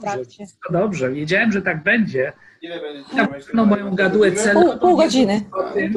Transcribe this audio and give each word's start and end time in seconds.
trakcie. 0.00 0.46
Wszystko 0.46 0.72
dobrze, 0.72 1.10
wiedziałem, 1.10 1.52
że 1.52 1.62
tak 1.62 1.82
będzie. 1.82 2.32
Ile 2.62 2.80
będzie 2.80 3.04
No 3.54 3.66
moją 3.66 3.94
gadułę 3.94 4.32
celową. 4.32 4.70
Pół, 4.70 4.78
pół 4.78 4.96
godziny. 4.96 5.40
O 5.52 5.62
tym, 5.62 5.94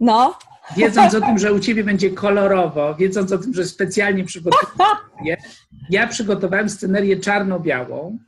No, 0.00 0.38
wiedząc 0.76 1.14
o 1.14 1.20
tym, 1.20 1.38
że 1.38 1.52
u 1.52 1.60
ciebie 1.60 1.84
będzie 1.84 2.10
kolorowo, 2.10 2.94
wiedząc 2.94 3.32
o 3.32 3.38
tym, 3.38 3.54
że 3.54 3.64
specjalnie 3.64 4.24
przygotowuję, 4.24 5.36
ja 5.90 6.06
przygotowałem 6.06 6.68
scenerię 6.70 7.16
czarno-białą. 7.16 8.18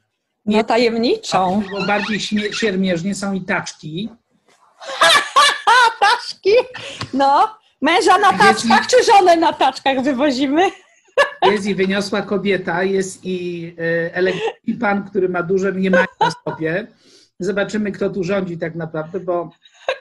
no 0.47 0.65
tajemniczą. 0.65 1.63
Bo 1.73 1.87
bardziej 1.87 2.21
siermierznie 2.53 3.15
są 3.15 3.33
i 3.33 3.41
taczki. 3.45 4.09
Taczki. 6.01 6.51
No, 7.15 7.59
męża 7.81 8.19
na 8.19 8.33
taczkach 8.33 8.87
czy 8.87 8.97
żonę 9.05 9.37
na 9.37 9.53
taczkach 9.53 10.03
wywozimy? 10.03 10.71
Jest 11.45 11.67
i 11.67 11.75
wyniosła 11.75 12.23
kobieta, 12.23 12.83
jest 12.85 13.21
i 13.25 13.67
e, 13.79 14.15
elegancki 14.15 14.75
pan, 14.81 15.05
który 15.05 15.29
ma 15.29 15.43
duże 15.43 15.73
mniemanie 15.73 16.07
na 16.21 16.31
sobie. 16.31 16.87
Zobaczymy, 17.41 17.93
kto 17.93 18.11
tu 18.11 18.25
rządzi 18.25 18.59
tak 18.59 18.75
naprawdę, 18.75 19.21
bo 19.21 19.51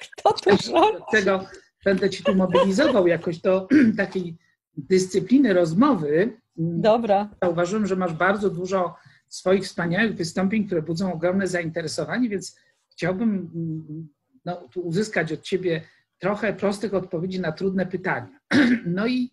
Kto 0.01 0.33
tu 0.33 0.49
rządzi? 0.49 1.03
tego 1.11 1.45
będę 1.85 2.09
ci 2.09 2.23
tu 2.23 2.35
mobilizował 2.35 3.07
jakoś 3.07 3.37
do 3.39 3.67
takiej 3.97 4.37
dyscypliny 4.77 5.53
rozmowy. 5.53 6.37
Dobra. 6.57 7.29
Zauważyłem, 7.41 7.87
że 7.87 7.95
masz 7.95 8.13
bardzo 8.13 8.49
dużo 8.49 8.95
swoich 9.27 9.63
wspaniałych 9.63 10.15
wystąpień, 10.15 10.65
które 10.65 10.81
budzą 10.81 11.13
ogromne 11.13 11.47
zainteresowanie, 11.47 12.29
więc 12.29 12.55
chciałbym 12.91 13.29
mm, 13.29 14.09
no, 14.45 14.67
tu 14.71 14.81
uzyskać 14.81 15.31
od 15.31 15.41
ciebie 15.41 15.81
trochę 16.19 16.53
prostych 16.53 16.93
odpowiedzi 16.93 17.39
na 17.39 17.51
trudne 17.51 17.85
pytania. 17.85 18.39
No 18.85 19.07
i 19.07 19.31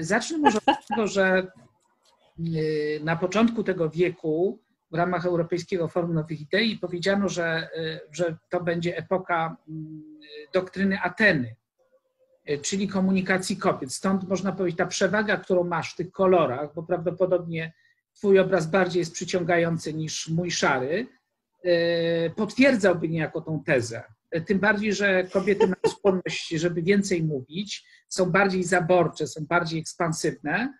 zacznę 0.00 0.38
może 0.38 0.58
od 0.66 0.86
tego, 0.88 1.06
że 1.06 1.46
y, 2.38 3.00
na 3.04 3.16
początku 3.16 3.64
tego 3.64 3.90
wieku 3.90 4.64
w 4.90 4.96
ramach 4.96 5.26
Europejskiego 5.26 5.88
Forum 5.88 6.14
Nowych 6.14 6.40
Idei 6.40 6.78
powiedziano, 6.78 7.28
że, 7.28 7.68
y, 7.76 8.00
że 8.12 8.36
to 8.48 8.60
będzie 8.60 8.96
epoka 8.96 9.56
doktryny 10.52 11.00
Ateny, 11.00 11.56
y, 12.50 12.58
czyli 12.58 12.88
komunikacji 12.88 13.56
kobiet. 13.56 13.92
Stąd 13.92 14.28
można 14.28 14.52
powiedzieć, 14.52 14.78
ta 14.78 14.86
przewaga, 14.86 15.36
którą 15.36 15.64
masz 15.64 15.92
w 15.92 15.96
tych 15.96 16.12
kolorach, 16.12 16.74
bo 16.74 16.82
prawdopodobnie 16.82 17.72
twój 18.14 18.38
obraz 18.38 18.66
bardziej 18.66 19.00
jest 19.00 19.12
przyciągający 19.12 19.94
niż 19.94 20.28
mój 20.28 20.50
szary, 20.50 21.06
y, 21.64 22.32
potwierdzałby 22.36 23.08
niejako 23.08 23.40
tą 23.40 23.62
tezę. 23.64 24.02
Tym 24.46 24.58
bardziej, 24.58 24.94
że 24.94 25.24
kobiety 25.24 25.66
mają 25.66 25.96
skłonność, 25.96 26.48
żeby 26.48 26.82
więcej 26.82 27.22
mówić, 27.22 27.86
są 28.08 28.30
bardziej 28.30 28.64
zaborcze, 28.64 29.26
są 29.26 29.46
bardziej 29.46 29.80
ekspansywne, 29.80 30.74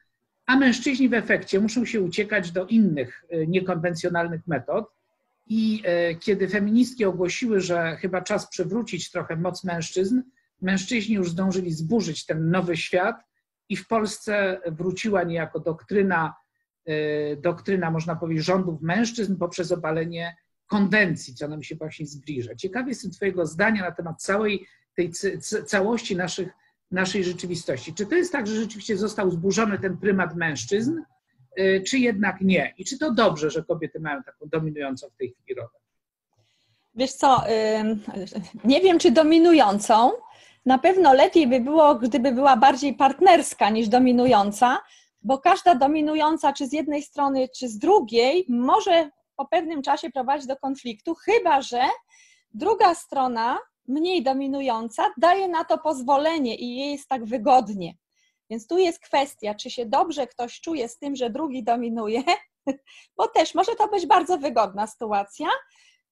a 0.47 0.56
mężczyźni 0.56 1.08
w 1.08 1.14
efekcie 1.14 1.60
muszą 1.60 1.84
się 1.84 2.00
uciekać 2.00 2.50
do 2.50 2.66
innych 2.66 3.25
y, 3.32 3.47
niekonwencjonalnych 3.47 4.47
metod. 4.47 4.91
I 5.47 5.82
y, 6.12 6.16
kiedy 6.16 6.48
feministki 6.48 7.05
ogłosiły, 7.05 7.60
że 7.60 7.97
chyba 7.97 8.20
czas 8.20 8.48
przywrócić 8.48 9.10
trochę 9.10 9.36
moc 9.36 9.64
mężczyzn, 9.64 10.22
mężczyźni 10.62 11.14
już 11.14 11.30
zdążyli 11.30 11.72
zburzyć 11.72 12.27
ten 12.27 12.50
nowy 12.50 12.77
świat 12.77 13.16
i 13.69 13.77
w 13.77 13.88
Polsce 13.88 14.60
wróciła 14.66 15.22
niejako 15.22 15.60
doktryna, 15.60 16.34
y, 16.88 17.38
doktryna 17.42 17.91
można 17.91 18.16
powiedzieć, 18.16 18.44
rządów 18.44 18.82
mężczyzn 18.82 19.36
poprzez 19.36 19.72
obalenie 19.72 20.36
konwencji, 20.66 21.34
co 21.34 21.48
nam 21.48 21.62
się 21.62 21.76
właśnie 21.76 22.06
zbliża. 22.06 22.54
Ciekawy 22.54 22.88
jestem 22.88 23.10
Twojego 23.10 23.46
zdania 23.46 23.82
na 23.82 23.92
temat 23.92 24.22
całej 24.22 24.66
tej 24.96 25.12
całości 25.66 26.16
naszych, 26.16 26.48
naszej 26.90 27.24
rzeczywistości. 27.24 27.94
Czy 27.94 28.06
to 28.06 28.14
jest 28.14 28.32
tak, 28.32 28.46
że 28.46 28.54
rzeczywiście 28.54 28.96
został 28.96 29.30
zburzony 29.30 29.78
ten 29.78 29.96
prymat 29.96 30.36
mężczyzn, 30.36 30.98
y, 31.58 31.82
czy 31.86 31.98
jednak 31.98 32.40
nie? 32.40 32.74
I 32.78 32.84
czy 32.84 32.98
to 32.98 33.12
dobrze, 33.12 33.50
że 33.50 33.64
kobiety 33.64 34.00
mają 34.00 34.22
taką 34.22 34.46
dominującą 34.48 35.06
w 35.10 35.16
tej 35.16 35.32
chwili 35.32 35.54
rolę? 35.54 35.68
Wiesz 36.94 37.12
co, 37.12 37.42
nie 38.64 38.80
wiem 38.80 38.98
czy 38.98 39.10
dominującą. 39.10 40.10
Na 40.66 40.78
pewno 40.78 41.14
lepiej 41.14 41.46
by 41.46 41.60
było, 41.60 41.94
gdyby 41.94 42.32
była 42.32 42.56
bardziej 42.56 42.94
partnerska 42.94 43.70
niż 43.70 43.88
dominująca, 43.88 44.78
bo 45.22 45.38
każda 45.38 45.74
dominująca, 45.74 46.53
czy 46.53 46.66
z 46.66 46.72
jednej 46.72 47.03
strony, 47.03 47.48
czy 47.58 47.69
z 47.69 47.78
drugiej, 47.78 48.47
może 48.48 49.10
po 49.37 49.49
pewnym 49.49 49.83
czasie 49.83 50.11
prowadzić 50.11 50.47
do 50.47 50.56
konfliktu, 50.56 51.15
chyba 51.15 51.62
że 51.62 51.83
druga 52.55 52.95
strona, 52.95 53.59
mniej 53.89 54.22
dominująca, 54.22 55.12
daje 55.17 55.49
na 55.49 55.65
to 55.65 55.78
pozwolenie 55.78 56.56
i 56.56 56.77
jej 56.77 56.93
jest 56.93 57.09
tak 57.09 57.25
wygodnie. 57.25 57.95
Więc 58.50 58.67
tu 58.67 58.78
jest 58.78 58.99
kwestia, 58.99 59.55
czy 59.55 59.71
się 59.71 59.87
dobrze 59.87 60.27
ktoś 60.27 60.61
czuje 60.61 60.89
z 60.89 60.99
tym, 60.99 61.17
że 61.17 61.31
drugi 61.31 61.65
dominuje, 61.65 62.22
bo 63.17 63.28
też 63.28 63.55
może 63.55 63.75
to 63.75 63.89
być 63.89 64.06
bardzo 64.06 64.39
wygodna 64.39 64.87
sytuacja, 64.87 65.49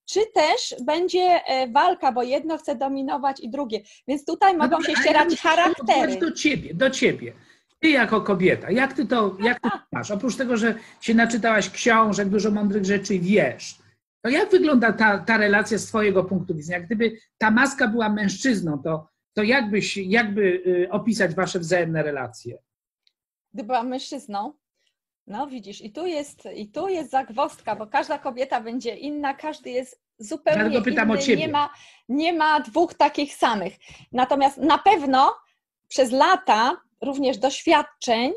czy 0.05 0.19
też 0.33 0.75
będzie 0.85 1.41
e, 1.45 1.67
walka, 1.67 2.11
bo 2.11 2.23
jedno 2.23 2.57
chce 2.57 2.75
dominować 2.75 3.39
i 3.39 3.49
drugie. 3.49 3.81
Więc 4.07 4.25
tutaj 4.25 4.57
mogą 4.57 4.81
się 4.81 4.91
No, 4.91 4.97
a 4.97 5.01
ja 5.01 5.03
ścierać 5.03 5.27
chciał 5.27 5.51
charaktery. 5.51 6.17
Do 6.17 6.31
ciebie, 6.31 6.73
do 6.73 6.89
ciebie. 6.89 7.33
Ty 7.83 7.89
jako 7.89 8.21
kobieta, 8.21 8.71
jak 8.71 8.93
ty 8.93 9.05
to, 9.05 9.37
jak 9.39 9.59
ty 9.59 9.69
to 9.69 9.79
masz? 9.91 10.11
Oprócz 10.11 10.35
tego, 10.35 10.57
że 10.57 10.75
się 11.01 11.13
naczytałaś 11.13 11.69
książek, 11.69 12.29
dużo 12.29 12.51
mądrych 12.51 12.85
rzeczy 12.85 13.19
wiesz, 13.19 13.75
to 14.21 14.29
jak 14.29 14.51
wygląda 14.51 14.93
ta, 14.93 15.17
ta 15.19 15.37
relacja 15.37 15.77
z 15.77 15.85
twojego 15.85 16.23
punktu 16.23 16.55
widzenia? 16.55 16.79
Gdyby 16.79 17.17
ta 17.37 17.51
maska 17.51 17.87
była 17.87 18.09
mężczyzną, 18.09 18.79
to, 18.83 19.07
to 19.33 19.43
jakbyś, 19.43 19.97
jakby 19.97 20.41
y, 20.41 20.87
opisać 20.91 21.35
wasze 21.35 21.59
wzajemne 21.59 22.03
relacje? 22.03 22.57
Gdy 23.53 23.63
byłam 23.63 23.87
mężczyzną, 23.87 24.53
no 25.27 25.47
widzisz, 25.47 25.81
i 25.81 25.91
tu 25.91 26.05
jest, 26.05 26.43
i 26.55 26.67
tu 26.67 26.87
jest 26.87 27.11
zagwozdka, 27.11 27.75
bo 27.75 27.87
każda 27.87 28.17
kobieta 28.17 28.61
będzie 28.61 28.95
inna, 28.95 29.33
każdy 29.33 29.69
jest 29.69 30.01
zupełnie 30.17 30.61
Dlatego 30.61 30.85
pytam 30.85 31.11
o 31.11 31.13
inny, 31.13 31.23
ciebie. 31.23 31.41
nie 31.41 31.51
ma, 31.51 31.69
nie 32.09 32.33
ma 32.33 32.59
dwóch 32.59 32.93
takich 32.93 33.35
samych. 33.35 33.73
Natomiast 34.11 34.57
na 34.57 34.77
pewno 34.77 35.35
przez 35.87 36.11
lata 36.11 36.77
również 37.03 37.37
doświadczeń 37.37 38.33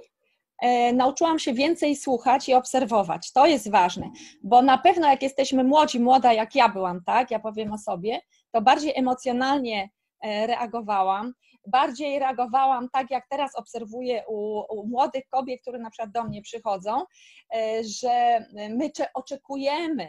e, 0.62 0.92
nauczyłam 0.92 1.38
się 1.38 1.52
więcej 1.52 1.96
słuchać 1.96 2.48
i 2.48 2.54
obserwować. 2.54 3.32
To 3.32 3.46
jest 3.46 3.70
ważne, 3.70 4.10
bo 4.42 4.62
na 4.62 4.78
pewno 4.78 5.08
jak 5.10 5.22
jesteśmy 5.22 5.64
młodzi, 5.64 6.00
młoda 6.00 6.32
jak 6.32 6.54
ja 6.54 6.68
byłam, 6.68 7.04
tak, 7.04 7.30
ja 7.30 7.38
powiem 7.38 7.72
o 7.72 7.78
sobie, 7.78 8.20
to 8.52 8.62
bardziej 8.62 8.92
emocjonalnie 8.96 9.90
e, 10.22 10.46
reagowałam, 10.46 11.32
bardziej 11.66 12.18
reagowałam 12.18 12.88
tak, 12.92 13.10
jak 13.10 13.24
teraz 13.30 13.56
obserwuję 13.56 14.24
u, 14.28 14.62
u 14.80 14.86
młodych 14.86 15.24
kobiet, 15.30 15.60
które 15.60 15.78
na 15.78 15.90
przykład 15.90 16.10
do 16.12 16.24
mnie 16.24 16.42
przychodzą, 16.42 17.04
e, 17.54 17.84
że 17.84 18.46
my 18.70 18.90
cze- 18.90 19.12
oczekujemy, 19.14 20.08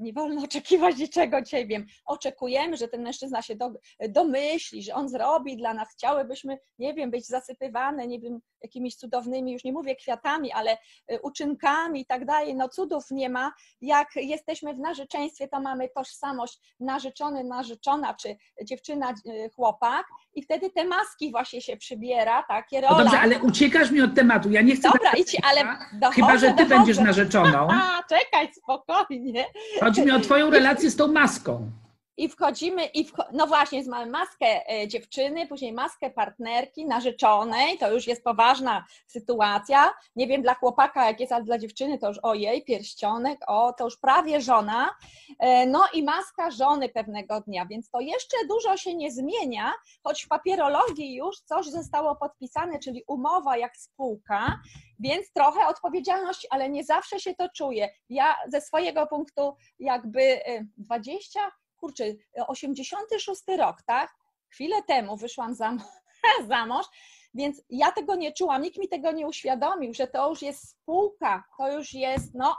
nie 0.00 0.12
wolno 0.12 0.42
oczekiwać 0.48 0.96
niczego 0.96 1.42
ciebie. 1.42 1.84
Oczekujemy, 2.06 2.76
że 2.76 2.88
ten 2.88 3.02
mężczyzna 3.02 3.42
się 3.42 3.56
do, 3.56 3.70
domyśli, 4.08 4.82
że 4.82 4.94
on 4.94 5.08
zrobi 5.08 5.56
dla 5.56 5.74
nas. 5.74 5.88
Chciałybyśmy, 5.92 6.58
nie 6.78 6.94
wiem, 6.94 7.10
być 7.10 7.26
zasypywane, 7.26 8.06
nie 8.06 8.20
wiem, 8.20 8.40
jakimiś 8.62 8.96
cudownymi, 8.96 9.52
już 9.52 9.64
nie 9.64 9.72
mówię 9.72 9.96
kwiatami, 9.96 10.52
ale 10.52 10.78
y, 11.12 11.20
uczynkami 11.22 12.00
i 12.00 12.06
tak 12.06 12.24
dalej. 12.24 12.54
No 12.54 12.68
cudów 12.68 13.04
nie 13.10 13.28
ma. 13.30 13.52
Jak 13.80 14.08
jesteśmy 14.16 14.74
w 14.74 14.78
narzeczeństwie, 14.78 15.48
to 15.48 15.60
mamy 15.60 15.88
tożsamość 15.88 16.58
narzeczony, 16.80 17.44
narzeczona, 17.44 18.14
czy 18.14 18.36
dziewczyna, 18.64 19.14
y, 19.26 19.50
chłopak 19.56 20.06
i 20.34 20.42
wtedy 20.42 20.70
te 20.70 20.84
maski 20.84 21.30
właśnie 21.30 21.60
się 21.60 21.76
przybiera, 21.76 22.42
takie 22.48 22.80
No 22.80 22.88
rola. 22.88 23.02
dobrze, 23.04 23.18
ale 23.20 23.38
uciekasz 23.38 23.90
mi 23.90 24.00
od 24.00 24.14
tematu. 24.14 24.50
Ja 24.50 24.62
nie 24.62 24.76
chcę. 24.76 24.90
Dobra, 24.92 25.12
idź, 25.12 25.36
ale 25.42 25.60
dochodzę, 25.92 26.14
Chyba, 26.16 26.36
że 26.38 26.46
ty 26.46 26.52
dochodzę. 26.56 26.74
będziesz 26.76 26.98
narzeczoną. 26.98 27.68
A, 27.82 28.02
czekaj, 28.08 28.54
spokojnie. 28.54 29.44
Chodzi 29.90 30.02
mi 30.02 30.10
o 30.10 30.20
twoją 30.20 30.50
relację 30.50 30.90
z 30.90 30.96
tą 30.96 31.12
maską. 31.12 31.70
I 32.16 32.28
wchodzimy, 32.28 32.84
i 32.84 33.04
wcho- 33.06 33.28
no 33.32 33.46
właśnie, 33.46 33.82
mamy 33.88 34.10
maskę 34.10 34.70
e, 34.72 34.88
dziewczyny, 34.88 35.46
później 35.46 35.72
maskę 35.72 36.10
partnerki, 36.10 36.86
narzeczonej, 36.86 37.78
to 37.78 37.92
już 37.92 38.06
jest 38.06 38.24
poważna 38.24 38.84
sytuacja. 39.06 39.90
Nie 40.16 40.26
wiem 40.26 40.42
dla 40.42 40.54
chłopaka, 40.54 41.06
jak 41.06 41.20
jest, 41.20 41.32
ale 41.32 41.44
dla 41.44 41.58
dziewczyny 41.58 41.98
to 41.98 42.08
już 42.08 42.18
ojej, 42.22 42.64
pierścionek, 42.64 43.38
o, 43.46 43.72
to 43.72 43.84
już 43.84 43.96
prawie 43.96 44.40
żona. 44.40 44.90
E, 45.38 45.66
No 45.66 45.84
i 45.94 46.02
maska 46.02 46.50
żony 46.50 46.88
pewnego 46.88 47.40
dnia, 47.40 47.66
więc 47.66 47.90
to 47.90 48.00
jeszcze 48.00 48.36
dużo 48.48 48.76
się 48.76 48.94
nie 48.94 49.10
zmienia, 49.12 49.72
choć 50.04 50.24
w 50.24 50.28
papierologii 50.28 51.14
już 51.14 51.36
coś 51.40 51.66
zostało 51.66 52.16
podpisane, 52.16 52.78
czyli 52.78 53.04
umowa 53.06 53.56
jak 53.56 53.76
spółka, 53.76 54.58
więc 54.98 55.32
trochę 55.32 55.66
odpowiedzialności, 55.66 56.46
ale 56.50 56.70
nie 56.70 56.84
zawsze 56.84 57.20
się 57.20 57.34
to 57.34 57.48
czuje. 57.56 57.88
Ja 58.08 58.36
ze 58.48 58.60
swojego 58.60 59.06
punktu 59.06 59.56
jakby 59.78 60.22
e, 60.46 60.64
20 60.76 61.40
kurczę, 61.80 62.04
86 62.46 63.42
rok, 63.58 63.82
tak? 63.82 64.14
Chwilę 64.48 64.82
temu 64.82 65.16
wyszłam 65.16 65.54
za, 65.54 65.76
za 66.48 66.66
mąż, 66.66 66.86
więc 67.34 67.62
ja 67.70 67.92
tego 67.92 68.16
nie 68.16 68.32
czułam, 68.32 68.62
nikt 68.62 68.78
mi 68.78 68.88
tego 68.88 69.12
nie 69.12 69.26
uświadomił, 69.26 69.94
że 69.94 70.06
to 70.06 70.28
już 70.28 70.42
jest 70.42 70.68
spółka, 70.68 71.44
to 71.58 71.72
już 71.72 71.92
jest, 71.92 72.34
no, 72.34 72.56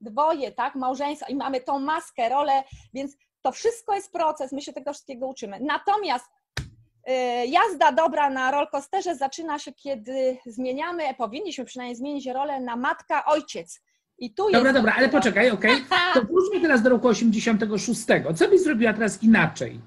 dwoje, 0.00 0.52
tak, 0.52 0.74
małżeństwo 0.74 1.26
i 1.28 1.36
mamy 1.36 1.60
tą 1.60 1.78
maskę, 1.78 2.28
rolę, 2.28 2.64
więc 2.94 3.16
to 3.42 3.52
wszystko 3.52 3.94
jest 3.94 4.12
proces, 4.12 4.52
my 4.52 4.62
się 4.62 4.72
tego 4.72 4.92
wszystkiego 4.92 5.26
uczymy. 5.26 5.58
Natomiast 5.60 6.26
y, 6.60 7.12
jazda 7.46 7.92
dobra 7.92 8.30
na 8.30 8.50
rollercoasterze 8.50 9.16
zaczyna 9.16 9.58
się, 9.58 9.72
kiedy 9.72 10.38
zmieniamy, 10.46 11.14
powinniśmy 11.14 11.64
przynajmniej 11.64 11.96
zmienić 11.96 12.26
rolę 12.26 12.60
na 12.60 12.76
matka, 12.76 13.24
ojciec. 13.24 13.80
I 14.18 14.34
tu 14.34 14.44
Dobra, 14.44 14.60
jest 14.60 14.74
dobra, 14.74 14.94
ale 14.96 15.08
poczekaj, 15.08 15.50
okej. 15.50 15.72
To 16.14 16.20
wróćmy 16.22 16.60
teraz 16.60 16.82
do 16.82 16.90
roku 16.90 17.08
86. 17.08 18.00
Co 18.36 18.48
byś 18.48 18.60
zrobiła 18.60 18.92
teraz 18.92 19.22
inaczej? 19.22 19.80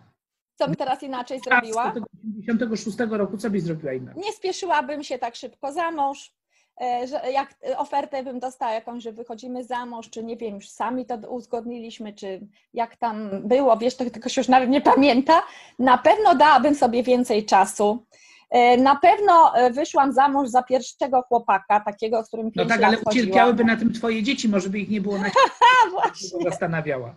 Co 0.56 0.66
bym 0.66 0.76
teraz 0.76 1.04
inaczej 1.04 1.40
zrobiła? 1.46 1.88
Do 1.88 1.94
tego 1.94 2.06
86 2.24 2.98
roku, 3.10 3.38
co 3.38 3.50
byś 3.50 3.62
zrobiła 3.64 3.94
inaczej? 3.94 4.24
Nie 4.24 4.32
spieszyłabym 4.34 5.04
się 5.04 5.20
tak 5.20 5.36
szybko 5.36 5.72
za 5.72 5.92
mąż. 5.92 6.34
e, 6.82 7.08
Że 7.08 7.32
jak 7.32 7.56
ofertę 7.78 8.24
bym 8.24 8.40
dostała 8.40 8.72
jakąś, 8.72 9.04
że 9.04 9.12
wychodzimy 9.12 9.64
za 9.64 9.86
mąż, 9.86 10.10
czy 10.10 10.24
nie 10.24 10.38
wiem, 10.38 10.56
już 10.56 10.70
sami 10.70 11.06
to 11.06 11.16
uzgodniliśmy, 11.16 12.14
czy 12.14 12.48
jak 12.74 12.96
tam 12.96 13.30
było, 13.48 13.78
wiesz, 13.78 13.96
to 13.96 14.10
tylko 14.10 14.30
się 14.30 14.42
już 14.42 14.48
nawet 14.48 14.70
nie 14.70 14.82
pamięta. 14.82 15.42
Na 15.80 15.98
pewno 15.98 16.36
dałabym 16.36 16.76
sobie 16.76 17.04
więcej 17.04 17.46
czasu. 17.46 18.06
E, 18.50 18.78
Na 18.78 18.96
pewno 18.96 19.56
e, 19.56 19.72
wyszłam 19.72 20.14
za 20.14 20.30
mąż 20.30 20.50
za 20.50 20.64
pierwszego 20.64 21.22
chłopaka, 21.22 21.80
takiego, 21.80 22.24
z 22.24 22.28
którym 22.28 22.52
No 22.56 22.66
tak, 22.66 22.84
ale 22.84 22.98
ucierpiałyby 23.00 23.64
na 23.64 23.78
tym 23.78 23.94
twoje 23.94 24.24
dzieci, 24.24 24.50
może 24.50 24.70
by 24.70 24.80
ich 24.80 24.90
nie 24.90 25.02
było 25.02 25.18
na 25.18 25.30
właśnie. 25.92 26.44
zastanawiała. 26.44 27.16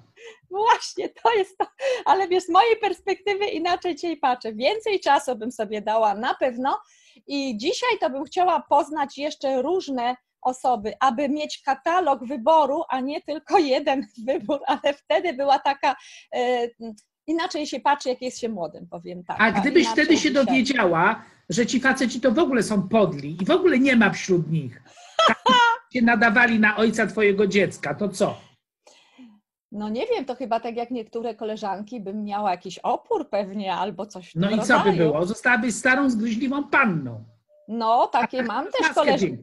Właśnie, 0.50 1.08
to 1.08 1.32
jest 1.32 1.58
to. 1.58 1.66
Ale 2.04 2.28
wiesz, 2.28 2.44
z 2.44 2.48
mojej 2.48 2.76
perspektywy 2.76 3.44
inaczej 3.46 3.94
dzisiaj 3.94 4.16
patrzę. 4.16 4.52
Więcej 4.52 5.00
czasu 5.00 5.36
bym 5.36 5.52
sobie 5.52 5.82
dała 5.82 6.14
na 6.14 6.34
pewno 6.34 6.80
i 7.26 7.56
dzisiaj 7.56 7.98
to 8.00 8.10
bym 8.10 8.24
chciała 8.24 8.60
poznać 8.68 9.18
jeszcze 9.18 9.62
różne 9.62 10.16
osoby, 10.42 10.94
aby 11.00 11.28
mieć 11.28 11.62
katalog 11.62 12.24
wyboru, 12.24 12.82
a 12.88 13.00
nie 13.00 13.22
tylko 13.22 13.58
jeden 13.74 14.06
wybór, 14.26 14.60
ale 14.66 14.94
wtedy 14.94 15.32
była 15.32 15.58
taka. 15.58 15.96
Inaczej 17.32 17.66
się 17.66 17.80
patrzy, 17.80 18.08
jak 18.08 18.22
jest 18.22 18.38
się 18.38 18.48
młodym, 18.48 18.86
powiem 18.86 19.24
tak. 19.24 19.36
A 19.40 19.52
gdybyś 19.52 19.82
inaczej 19.84 20.04
wtedy 20.04 20.20
się 20.20 20.30
dowiedziała, 20.30 21.22
że 21.48 21.66
ci 21.66 21.80
faceci 21.80 22.20
to 22.20 22.32
w 22.32 22.38
ogóle 22.38 22.62
są 22.62 22.88
podli 22.88 23.36
i 23.42 23.44
w 23.44 23.50
ogóle 23.50 23.78
nie 23.78 23.96
ma 23.96 24.10
wśród 24.10 24.50
nich, 24.50 24.82
tak 25.28 25.42
się 25.92 26.02
nadawali 26.02 26.60
na 26.60 26.76
ojca 26.76 27.06
twojego 27.06 27.46
dziecka, 27.46 27.94
to 27.94 28.08
co? 28.08 28.36
No 29.72 29.88
nie 29.88 30.06
wiem, 30.06 30.24
to 30.24 30.34
chyba 30.34 30.60
tak 30.60 30.76
jak 30.76 30.90
niektóre 30.90 31.34
koleżanki 31.34 32.00
bym 32.00 32.24
miała 32.24 32.50
jakiś 32.50 32.78
opór 32.78 33.28
pewnie 33.30 33.74
albo 33.74 34.06
coś 34.06 34.34
No 34.34 34.50
i 34.50 34.58
co 34.60 34.78
by 34.78 34.84
rodzaju. 34.90 34.96
było? 34.96 35.26
Zostałabyś 35.26 35.74
starą, 35.74 36.10
zgryźliwą 36.10 36.64
panną. 36.64 37.24
No, 37.68 38.06
takie 38.06 38.42
mam 38.42 38.64
też 38.64 38.80
Maskę 38.80 38.94
koleżanki. 38.94 39.36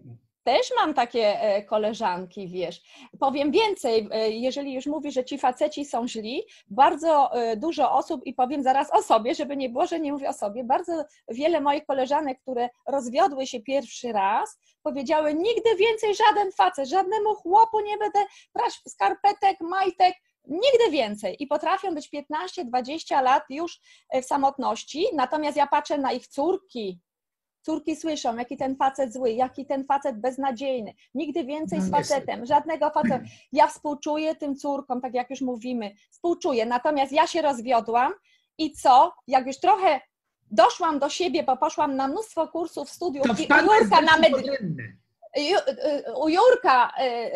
Też 0.44 0.72
mam 0.76 0.94
takie 0.94 1.42
e, 1.42 1.64
koleżanki, 1.64 2.48
wiesz. 2.48 2.82
Powiem 3.20 3.52
więcej, 3.52 4.10
e, 4.12 4.30
jeżeli 4.30 4.74
już 4.74 4.86
mówisz, 4.86 5.14
że 5.14 5.26
ci 5.26 5.38
faceci 5.38 5.86
są 5.86 6.08
źli, 6.08 6.44
bardzo 6.68 7.34
e, 7.34 7.58
dużo 7.58 7.92
osób, 7.92 8.26
i 8.26 8.34
powiem 8.34 8.64
zaraz 8.64 8.94
o 8.94 9.04
sobie, 9.04 9.36
żeby 9.36 9.58
nie 9.58 9.70
było, 9.70 9.86
że 9.86 10.00
nie 10.00 10.14
mówię 10.14 10.30
o 10.30 10.34
sobie, 10.34 10.64
bardzo 10.64 11.06
wiele 11.30 11.62
moich 11.62 11.86
koleżanek, 11.86 12.42
które 12.42 12.70
rozwiodły 12.88 13.48
się 13.48 13.60
pierwszy 13.60 14.12
raz, 14.12 14.60
powiedziały, 14.84 15.34
nigdy 15.34 15.76
więcej 15.76 16.16
żaden 16.16 16.52
facet, 16.52 16.90
żadnemu 16.90 17.36
chłopu 17.36 17.80
nie 17.80 17.98
będę 17.98 18.20
brać 18.54 18.74
skarpetek, 18.88 19.62
majtek, 19.62 20.16
Nigdy 20.48 20.92
więcej. 20.92 21.36
I 21.40 21.48
potrafią 21.48 21.96
być 21.96 22.10
15-20 22.14 23.24
lat 23.24 23.44
już 23.50 23.80
w 24.22 24.26
samotności, 24.26 25.06
natomiast 25.16 25.58
ja 25.58 25.68
patrzę 25.68 25.98
na 25.98 26.12
ich 26.12 26.28
córki, 26.28 27.00
Córki 27.62 27.96
słyszą, 27.96 28.38
jaki 28.38 28.58
ten 28.58 28.76
facet 28.76 29.14
zły, 29.14 29.32
jaki 29.32 29.66
ten 29.66 29.86
facet 29.86 30.20
beznadziejny. 30.20 30.94
Nigdy 31.14 31.44
więcej 31.44 31.80
No 31.80 31.86
z 31.86 31.92
facetem, 31.92 32.46
żadnego 32.46 32.90
faceta. 32.90 33.20
Ja 33.52 33.68
współczuję 33.68 34.36
tym 34.36 34.56
córkom, 34.56 35.02
tak 35.02 35.14
jak 35.14 35.30
już 35.30 35.42
mówimy, 35.42 35.92
współczuję. 36.12 36.66
Natomiast 36.66 37.12
ja 37.12 37.28
się 37.28 37.42
rozwiodłam 37.42 38.14
i 38.58 38.72
co? 38.72 39.14
Jak 39.28 39.48
już 39.48 39.60
trochę 39.60 40.02
doszłam 40.52 41.00
do 41.00 41.10
siebie, 41.10 41.44
bo 41.44 41.58
poszłam 41.58 41.96
na 41.96 42.08
mnóstwo 42.08 42.48
kursów, 42.48 42.90
studiów 42.90 43.28
To 43.28 43.34
i 43.34 43.48
Jurka, 43.82 44.02
na 44.02 44.18
w 44.18 44.22
Ju- 45.38 45.70
y, 45.70 46.14
u 46.16 46.30
Jurka 46.30 46.92